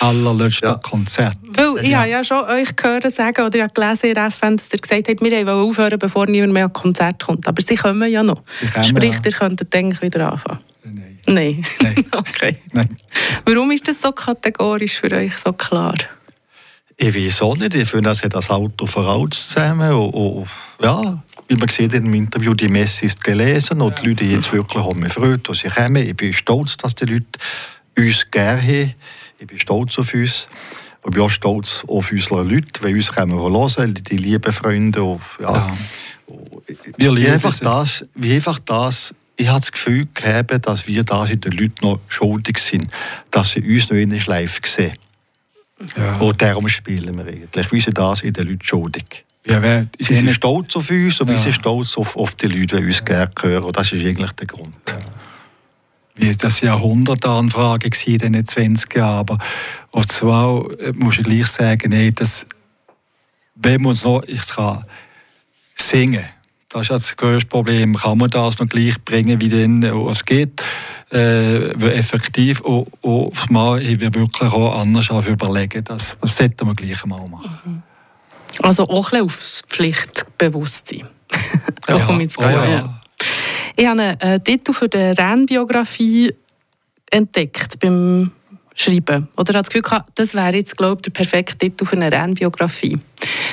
allerletzte 0.00 0.66
ja. 0.66 0.74
Konzert. 0.74 1.36
Weil 1.42 1.84
ich 1.84 1.90
ja. 1.90 2.00
habe 2.00 2.10
ja 2.10 2.24
schon 2.24 2.44
euch 2.44 2.74
gehört 2.74 3.10
sagen, 3.12 3.44
oder 3.44 3.56
ich 3.56 3.62
habe 3.62 3.72
gelesen 3.72 4.06
in 4.06 4.30
FN, 4.30 4.56
dass 4.56 4.72
ihr 4.72 4.78
gesagt 4.78 5.08
habt, 5.08 5.20
wir 5.20 5.46
wollen 5.46 5.68
aufhören, 5.68 5.98
bevor 5.98 6.26
niemand 6.26 6.52
mehr 6.52 6.64
an 6.64 6.72
Konzert 6.72 7.22
kommt. 7.22 7.46
Aber 7.46 7.62
sie 7.62 7.76
kommen 7.76 8.10
ja 8.10 8.22
noch. 8.22 8.42
Kommen, 8.72 8.84
Sprich, 8.84 9.12
ja. 9.12 9.20
ihr 9.24 9.32
könntet 9.32 9.74
eigentlich 9.74 10.00
wieder 10.02 10.32
anfangen. 10.32 10.58
Nein. 10.84 11.18
Nein? 11.26 11.64
Nein. 11.82 12.04
okay. 12.16 12.56
Nein. 12.72 12.96
Warum 13.44 13.70
ist 13.70 13.86
das 13.86 14.00
so 14.00 14.12
kategorisch 14.12 15.00
für 15.00 15.12
euch 15.12 15.36
so 15.36 15.52
klar? 15.52 15.94
Ich 16.96 17.14
weiß 17.14 17.42
auch 17.42 17.56
nicht. 17.56 17.74
Ich 17.74 17.88
finde, 17.88 18.10
es 18.10 18.22
hat 18.22 18.34
das 18.34 18.50
Auto 18.50 18.86
voraus 18.86 19.48
zusammen. 19.48 19.92
Und, 19.92 20.10
und, 20.10 20.48
ja, 20.82 21.00
wie 21.02 21.29
man 21.58 21.68
sieht 21.68 21.92
in 21.92 22.04
dem 22.04 22.14
Interview, 22.14 22.54
die 22.54 22.68
Messe 22.68 23.06
ist 23.06 23.22
gelesen 23.22 23.80
und 23.80 23.98
die 24.00 24.08
Leute 24.08 24.24
jetzt 24.24 24.52
wirklich 24.52 24.84
haben 24.84 25.00
mich 25.00 25.14
gefreut, 25.14 25.48
dass 25.48 25.58
sie 25.58 25.68
kommen. 25.68 25.96
Ich 25.96 26.16
bin 26.16 26.32
stolz, 26.32 26.76
dass 26.76 26.94
die 26.94 27.06
Leute 27.06 27.26
uns 27.98 28.30
gerne 28.30 28.62
haben. 28.62 28.94
Ich 29.38 29.46
bin 29.46 29.58
stolz 29.58 29.98
auf 29.98 30.14
uns. 30.14 30.48
Ich 31.04 31.10
bin 31.10 31.22
auch 31.22 31.30
stolz 31.30 31.84
auf 31.88 32.12
unsere 32.12 32.42
Leute, 32.42 32.82
weil 32.82 32.94
uns 32.94 33.10
können 33.10 33.32
wir 33.32 33.42
hören, 33.42 33.94
die 33.94 34.16
lieben 34.16 34.52
Freunde. 34.52 35.02
Und, 35.02 35.22
ja. 35.40 35.52
ja. 35.52 35.76
Wir 36.96 37.12
lieben 37.12 37.26
wie 37.26 37.30
einfach 37.30 37.58
das, 37.58 38.04
wie 38.14 38.34
einfach 38.34 38.58
das 38.60 39.14
ich 39.40 39.48
habe 39.48 39.60
das 39.60 39.72
Gefühl 39.72 40.06
gehabt, 40.12 40.66
dass 40.66 40.86
wir 40.86 41.02
da 41.02 41.24
den 41.24 41.52
Leuten 41.52 41.76
noch 41.80 42.00
schuldig 42.08 42.58
sind, 42.58 42.88
dass 43.30 43.52
sie 43.52 43.62
uns 43.62 43.88
noch 43.88 43.96
in 43.96 44.10
live 44.10 44.60
sehen. 44.66 44.98
Ja. 45.96 46.12
Und 46.20 46.42
darum 46.42 46.68
spielen 46.68 47.16
wir 47.16 47.24
eigentlich. 47.24 47.72
Wir 47.72 47.80
sind 47.80 47.96
das 47.96 48.20
in 48.20 48.34
den 48.34 48.48
Leuten 48.48 48.62
schuldig. 48.62 49.24
Ja, 49.46 49.62
wer, 49.62 49.86
sie 49.98 50.14
sind 50.14 50.32
stolz 50.32 50.76
auf 50.76 50.90
uns 50.90 51.20
und 51.20 51.28
ja. 51.28 51.34
wir 51.34 51.40
sind 51.40 51.54
stolz 51.54 51.96
auf, 51.96 52.16
auf 52.16 52.34
die 52.34 52.46
Leute, 52.46 52.76
die 52.76 52.86
uns 52.86 53.04
gerne 53.04 53.30
hören. 53.40 53.64
Und 53.64 53.76
das 53.76 53.92
ist 53.92 54.04
eigentlich 54.04 54.32
der 54.32 54.46
Grund. 54.46 54.74
Ja 54.88 54.98
wie 56.20 56.32
das 56.32 56.60
Jahrhundertanfrage 56.60 57.90
in 58.06 58.18
diesen 58.18 58.46
20 58.46 58.94
Jahren. 58.94 59.18
Aber 59.18 59.38
auf 59.90 60.06
zwei 60.06 60.62
äh, 60.78 60.92
muss 60.92 61.18
ich 61.18 61.24
gleich 61.24 61.46
sagen, 61.46 61.90
nee, 61.90 62.10
das, 62.10 62.46
wenn 63.54 63.82
man 63.82 63.96
noch, 64.04 64.22
ich 64.24 64.46
kann 64.48 64.84
singen, 65.76 66.24
das 66.68 66.82
ist 66.82 66.90
das 66.90 67.16
größte 67.16 67.48
Problem. 67.48 67.94
Kann 67.94 68.18
man 68.18 68.30
das 68.30 68.58
noch 68.58 68.68
gleich 68.68 69.02
bringen, 69.04 69.40
wie 69.40 69.48
denn 69.48 69.82
äh, 69.82 70.10
es 70.10 70.24
geht? 70.24 70.62
Äh, 71.12 71.70
effektiv 71.90 72.60
und, 72.60 72.86
und 73.00 73.50
mal 73.50 73.82
ich 73.82 73.98
will 73.98 74.14
wirklich 74.14 74.52
auch 74.52 74.80
anders 74.80 75.08
überlegen. 75.08 75.82
Das, 75.82 76.16
das 76.20 76.36
sollten 76.36 76.68
wir 76.68 76.74
gleich 76.74 77.04
mal 77.04 77.26
machen. 77.26 77.50
Mhm. 77.64 77.82
Also 78.62 78.88
auch 78.88 79.12
ein 79.12 79.20
bisschen 79.20 79.24
aufs 79.24 79.62
Pflichtbewusstsein. 79.68 81.06
ja, 81.88 81.96
ja, 81.96 82.50
ja. 82.50 82.68
ja. 82.68 83.00
Ich 83.76 83.86
habe 83.86 84.00
einen 84.00 84.20
äh, 84.20 84.40
Titel 84.40 84.72
für 84.72 84.88
die 84.88 84.98
Rennbiografie 84.98 86.34
entdeckt 87.10 87.78
beim 87.80 88.32
Schreiben. 88.74 89.28
Oder 89.36 89.54
habe 89.54 89.62
das 89.62 89.68
Gefühl 89.68 89.82
gehabt, 89.82 90.18
das 90.18 90.34
wäre 90.34 90.56
jetzt, 90.56 90.76
glaube 90.76 90.96
ich, 91.00 91.02
der 91.02 91.10
perfekte 91.10 91.56
Titel 91.56 91.84
für 91.84 91.96
eine 91.96 92.10
Rennbiografie. 92.10 92.98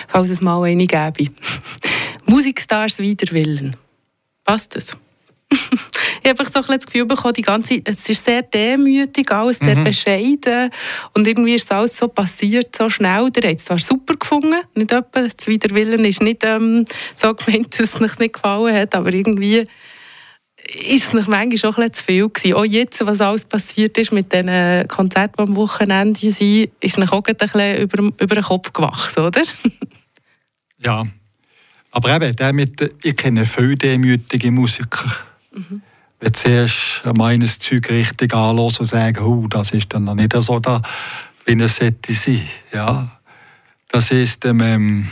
Falls 0.08 0.30
es 0.30 0.42
mal 0.42 0.64
eine 0.64 0.86
gäbe. 0.86 1.32
Musikstars 2.26 3.00
wider 3.00 3.32
Willen. 3.34 3.76
Passt 4.44 4.76
das? 4.76 4.98
ich 6.24 6.30
habe 6.30 6.46
so 6.46 6.60
ein 6.60 6.78
das 6.78 6.86
Gefühl 6.86 7.06
bekommen, 7.06 7.34
die 7.34 7.42
ganze, 7.42 7.82
es 7.84 8.08
ist 8.10 8.24
sehr 8.24 8.42
demütig, 8.42 9.32
alles 9.32 9.60
sehr 9.60 9.78
mhm. 9.78 9.84
bescheiden 9.84 10.70
und 11.14 11.28
irgendwie 11.28 11.56
ist 11.56 11.72
alles 11.72 11.98
so 11.98 12.08
passiert, 12.08 12.76
so 12.76 12.90
schnell. 12.90 13.30
Der 13.32 13.50
hat 13.50 13.60
es 13.60 13.66
zwar 13.66 13.80
super 13.80 14.16
gefunden, 14.16 14.56
nicht 14.76 14.92
etwa, 14.92 15.22
das 15.22 15.48
Widerwillen 15.48 16.04
ist 16.06 16.22
nicht 16.22 16.44
ähm, 16.44 16.86
so 17.16 17.34
gemeint, 17.34 17.80
dass 17.80 17.96
es 17.96 18.20
nicht 18.20 18.34
gefallen 18.34 18.74
hat, 18.76 18.96
aber 18.96 19.14
irgendwie 19.14 19.68
ist 20.68 21.08
es 21.08 21.14
noch 21.14 21.28
manchmal 21.28 21.58
schon 21.58 21.84
ein 21.84 21.94
zu 21.94 22.04
viel 22.04 22.30
gewesen. 22.30 22.54
Auch 22.54 22.66
jetzt, 22.66 23.06
was 23.06 23.22
alles 23.22 23.46
passiert 23.46 23.98
ist 23.98 24.12
mit 24.12 24.34
diesen 24.34 24.88
Konzerten, 24.88 25.36
die 25.38 25.44
am 25.44 25.56
Wochenende 25.56 26.20
sind, 26.20 26.72
ist 26.82 26.98
noch 26.98 27.12
auch 27.12 27.24
ein 27.26 27.36
bisschen 27.36 27.78
über, 27.78 28.04
über 28.04 28.36
den 28.36 28.44
Kopf 28.44 28.74
gewachsen, 28.74 29.22
oder? 29.22 29.44
ja, 30.78 31.04
aber 31.92 32.16
eben, 32.16 32.36
der 32.36 32.54
mit, 32.54 32.94
ich 33.04 33.16
kenne 33.16 33.46
viele 33.46 33.76
demütige 33.76 34.52
Musiker. 34.52 35.16
Mhm. 35.52 35.82
Wenn 36.20 36.34
zuerst 36.34 37.04
meines 37.16 37.60
Zeug 37.60 37.90
richtig 37.90 38.34
anhören 38.34 38.74
und 38.80 38.86
sagen, 38.88 39.24
oh, 39.24 39.48
das 39.48 39.72
ist 39.72 39.94
dann 39.94 40.06
noch 40.06 40.16
nicht 40.16 40.34
so 40.34 40.60
da, 40.60 40.82
wie 41.46 41.62
es 41.62 41.76
sollte 41.76 42.14
sein. 42.14 42.42
Ja, 42.74 43.20
das 43.90 44.12
ist, 44.12 44.44
ähm, 44.46 45.08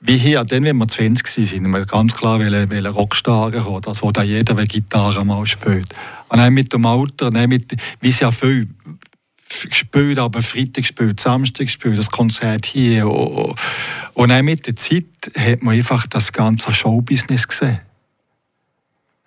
wie 0.00 0.16
hier, 0.16 0.44
dann, 0.44 0.64
wenn 0.64 0.76
wir 0.76 0.86
20 0.86 1.52
waren, 1.52 1.70
wir 1.70 1.84
ganz 1.86 2.14
klar 2.14 2.38
wollen, 2.38 2.70
wollen 2.70 2.86
Rockstar 2.86 3.50
kommen, 3.50 3.82
das, 3.82 4.02
wo 4.02 4.12
da 4.12 4.22
jeder 4.22 4.56
eine 4.56 4.66
Gitarre 4.66 5.24
mal 5.24 5.44
spielt. 5.46 5.92
Und 6.28 6.38
dann 6.38 6.54
mit 6.54 6.72
dem 6.72 6.86
Alter, 6.86 7.30
dann 7.30 7.48
mit, 7.48 7.74
wie 8.00 8.08
es 8.08 8.20
ja 8.20 8.30
viel 8.30 8.68
gespielt, 9.68 10.18
aber 10.18 10.42
Freitag 10.42 10.84
gespielt, 10.84 11.18
Samstag 11.20 11.66
gespielt, 11.66 11.98
das 11.98 12.10
Konzert 12.10 12.66
hier. 12.66 13.08
Und 13.08 14.28
dann 14.28 14.44
mit 14.44 14.66
der 14.66 14.76
Zeit 14.76 15.04
hat 15.36 15.62
man 15.62 15.74
einfach 15.74 16.06
das 16.06 16.32
ganze 16.32 16.72
Showbusiness 16.72 17.48
gesehen. 17.48 17.80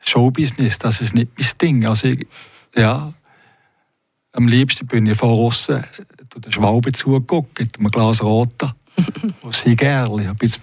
Showbusiness, 0.02 0.80
das 0.80 1.02
ist 1.02 1.14
nicht 1.14 1.32
mein 1.38 1.48
Ding. 1.62 1.86
Also, 1.86 2.08
ich, 2.08 2.28
ja, 2.76 3.14
am 4.34 4.48
liebsten 4.48 4.88
bin 4.88 5.06
ich 5.06 5.18
von 5.18 5.30
außen 5.30 5.84
den 6.36 6.52
Schwalben 6.52 6.94
zugeguckt, 6.94 7.60
mit 7.60 7.78
einem 7.78 7.88
Glas 7.88 8.24
Roter 8.24 8.76
und 9.42 9.56
sie 9.56 9.76
gerne. 9.76 10.36
Ich 10.42 10.60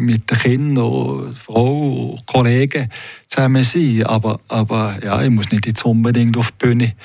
mit 0.00 0.30
den 0.30 0.38
Kindern, 0.38 1.34
Frau, 1.34 2.18
Kollegen 2.26 2.88
zusammen 3.26 3.64
sein. 3.64 4.04
Aber, 4.04 4.40
aber 4.48 4.98
ja, 5.02 5.22
ich 5.22 5.30
muss 5.30 5.50
nicht 5.50 5.66
jetzt 5.66 5.84
unbedingt 5.84 6.36
auf 6.36 6.50
die 6.52 6.66
Bühne, 6.66 6.96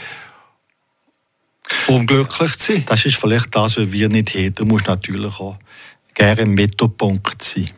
um 1.87 2.05
glücklich 2.05 2.57
zu 2.57 2.73
sein. 2.73 2.83
Das 2.87 3.05
ist 3.05 3.15
vielleicht 3.15 3.55
das, 3.55 3.77
was 3.77 3.91
wir 3.91 4.09
nicht 4.09 4.33
haben. 4.35 4.55
Du 4.55 4.65
musst 4.65 4.87
natürlich 4.87 5.39
auch 5.39 5.57
gerne 6.13 6.41
im 6.41 6.53
Mittelpunkt 6.53 7.41
sein. 7.41 7.69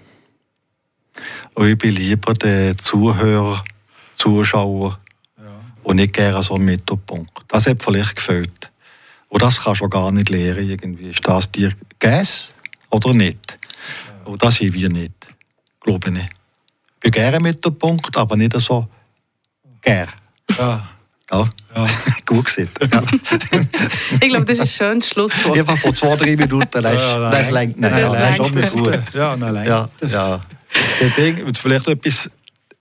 Und 1.56 1.68
ich 1.68 1.78
bin 1.78 1.96
lieber 1.96 2.34
der 2.34 2.78
Zuhörer, 2.78 3.64
Zuschauer 4.18 5.00
ja. 5.38 5.44
und 5.84 5.96
nicht 5.98 6.14
gerne 6.14 6.42
so 6.44 6.56
im 6.56 6.66
Mittelpunkt. 6.66 7.32
Das 7.48 7.68
hat 7.68 7.82
vielleicht 7.82 8.16
gefällt. 8.16 8.72
Und 9.30 9.42
das 9.42 9.62
kannst 9.62 9.82
du 9.82 9.90
gar 9.90 10.12
nicht 10.12 10.30
lernen. 10.30 10.70
Irgendwie. 10.70 11.10
Ist 11.10 11.28
das 11.28 11.52
dir 11.52 11.74
Gas? 12.00 12.54
oder 12.90 13.14
nicht. 13.14 13.58
Ja. 13.58 14.32
Und 14.32 14.44
das 14.44 14.56
sind 14.56 14.74
wir 14.74 14.90
nicht, 14.90 15.14
glaube 15.82 16.08
ich 16.08 16.14
nicht. 16.14 16.30
Ich 16.96 17.00
bin 17.00 17.12
gerne 17.12 17.40
mit 17.40 17.64
dem 17.64 17.78
Punkt, 17.78 18.16
aber 18.18 18.36
nicht 18.36 18.60
so 18.60 18.84
gern. 19.82 20.10
Ja. 20.58 20.90
Ja. 21.32 21.50
ja. 21.76 21.88
Gut 22.26 22.46
gesehen. 22.46 22.70
Ja. 22.92 23.04
ich 24.22 24.30
glaube, 24.30 24.46
das 24.46 24.60
ist 24.60 24.62
ein 24.62 24.68
schönes 24.68 25.10
Schlusswort. 25.10 25.58
Einfach 25.58 25.78
vor 25.78 25.94
zwei, 25.94 26.16
drei 26.16 26.36
Minuten, 26.36 26.82
das, 26.82 26.94
ja, 26.94 27.30
das 27.30 27.52
lenkt 27.52 27.80
nicht. 27.80 27.92
Das, 27.92 28.12
das 28.14 28.40
ist 28.40 28.72
schon 28.72 28.84
gut. 28.84 29.00
Ja, 29.14 29.36
nein, 29.36 29.66
ja, 29.66 29.90
ja. 30.10 30.42
Vielleicht 31.60 31.88
etwas 31.88 32.30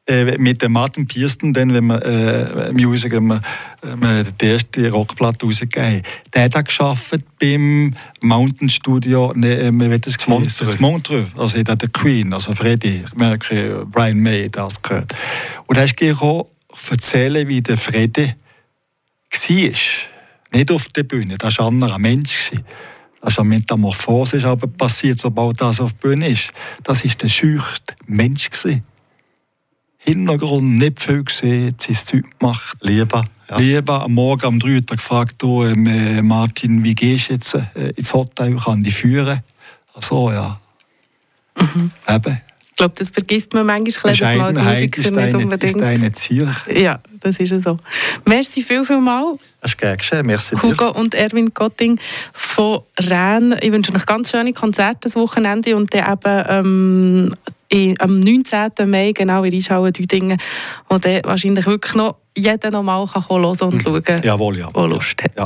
äh, 0.09 0.39
mit 0.39 0.63
dem 0.63 0.73
Martin 0.73 1.07
Piersten, 1.07 1.53
dann, 1.53 1.75
wenn 1.75 1.87
man 1.87 2.01
äh, 2.03 2.73
Music, 2.73 3.13
wenn 3.13 3.25
man, 3.25 3.43
äh, 3.83 4.25
die 4.41 4.47
erste 4.47 4.91
Rockplatte 4.91 5.47
rausgegeben 5.47 6.03
der 6.33 6.45
hat 6.45 6.57
auch 6.57 6.65
geschafft 6.65 7.21
beim 7.41 7.95
Mountain 8.21 8.69
Studio, 8.69 9.33
ne, 9.35 9.57
äh, 9.59 9.73
man 9.73 9.91
wird 9.91 10.07
das 10.07 10.27
Montreux. 10.29 10.79
Montreux, 10.79 11.27
also 11.37 11.59
hat 11.59 11.83
der 11.83 11.89
Queen, 11.89 12.33
also 12.33 12.53
Freddie 12.53 13.03
Mercury, 13.17 13.85
Brian 13.87 14.21
May, 14.21 14.49
das 14.49 14.81
gehört. 14.81 15.13
Und 15.67 15.77
er 15.77 15.85
ist 15.85 15.97
gekommen, 15.97 16.45
erzählen, 16.91 17.49
wie 17.49 17.61
der 17.61 17.77
Freddie 17.77 18.35
war. 19.49 19.67
Nicht 20.53 20.71
auf 20.71 20.89
der 20.89 21.03
Bühne, 21.03 21.37
das 21.37 21.59
war 21.59 21.67
ein 21.67 21.75
anderer 21.75 21.99
Mensch. 21.99 22.53
Das 23.21 23.33
ist 23.33 23.41
eine 23.41 23.49
Metamorphose 23.49 24.37
ist 24.37 24.45
aber 24.45 24.69
passiert, 24.69 25.19
sobald 25.19 25.61
das 25.61 25.81
auf 25.81 25.93
der 25.95 26.09
Bühne 26.11 26.29
ist. 26.29 26.53
Das 26.85 27.05
war 27.05 27.11
der 27.11 27.29
schüchte 27.29 27.95
Mensch. 28.07 28.51
Gewesen. 28.51 28.85
Hintergrund 30.07 30.79
nicht 30.79 31.01
viel 31.01 31.25
gesehen, 31.25 31.75
sein 31.79 31.97
Zeug 31.97 32.39
gemacht. 32.39 32.77
Lieber. 32.81 33.25
Ja. 33.51 33.59
Lieber 33.59 34.03
am 34.03 34.15
Morgen 34.15 34.47
um 34.47 34.59
3 34.59 34.69
Uhr 34.69 34.81
gefragt, 34.81 35.37
du, 35.39 35.65
ähm, 35.65 35.87
äh, 35.87 36.23
Martin, 36.23 36.83
wie 36.83 36.95
gehst 36.95 37.29
du 37.29 37.35
jetzt 37.35 37.55
äh, 37.55 37.91
ins 37.97 38.13
Hotel? 38.13 38.57
Kann 38.57 38.85
ich 38.85 38.95
führen? 38.95 39.41
Ach 39.95 40.03
so, 40.03 40.31
ja. 40.31 40.61
Mhm. 41.57 41.91
Eben. 42.09 42.41
Ich 42.77 42.79
glaube, 42.79 42.95
das 42.99 43.09
vergisst 43.09 43.55
man 43.55 43.65
manchmal, 43.65 44.15
dass 44.15 44.21
man 44.21 44.41
als 44.41 44.59
Musiker 44.59 45.01
nicht 45.01 45.17
deine, 45.17 45.39
unbedingt... 45.39 45.77
ist 45.77 45.81
dein 45.81 46.13
Ziel. 46.13 46.55
Ja, 46.71 47.01
das 47.21 47.39
ist 47.41 47.63
so. 47.63 47.79
Merci 48.27 48.63
viel, 48.63 48.85
viel 48.85 49.01
mal. 49.01 49.39
Das 49.63 49.71
ist 49.71 49.79
gerne 49.79 49.97
geschehen. 49.97 50.27
Merci 50.27 50.57
Hugo 50.57 50.93
dir. 50.93 50.97
und 50.97 51.15
Erwin 51.15 51.55
Gotting 51.55 51.99
von 52.35 52.81
Rennes. 53.01 53.61
Ich 53.63 53.73
wünsche 53.73 53.95
euch 53.95 54.05
ganz 54.05 54.31
schöne 54.31 54.53
Konzerte 54.53 54.99
das 55.03 55.17
Wochenende 55.17 55.75
und 55.75 55.95
dann 55.95 56.13
eben 56.13 56.45
ähm, 56.51 57.35
am 57.99 58.21
19. 58.21 58.71
Mai 58.89 59.13
genau 59.13 59.43
in 59.43 59.53
Reischauer 59.53 59.91
Düdingen, 59.91 60.39
wo 60.89 60.99
dann 60.99 61.21
wahrscheinlich 61.25 61.67
wirklich 61.67 61.95
noch 61.95 62.17
jeder 62.37 62.71
noch 62.71 62.83
mal 62.83 63.05
hören 63.07 63.45
und 63.61 63.75
mhm. 63.75 63.81
schauen 63.81 64.03
kann, 64.03 64.23
Jawohl, 64.23 64.59
ja. 64.59 64.71
der 64.71 64.89
Lust 64.89 65.23
hat. 65.23 65.33
Ja. 65.37 65.45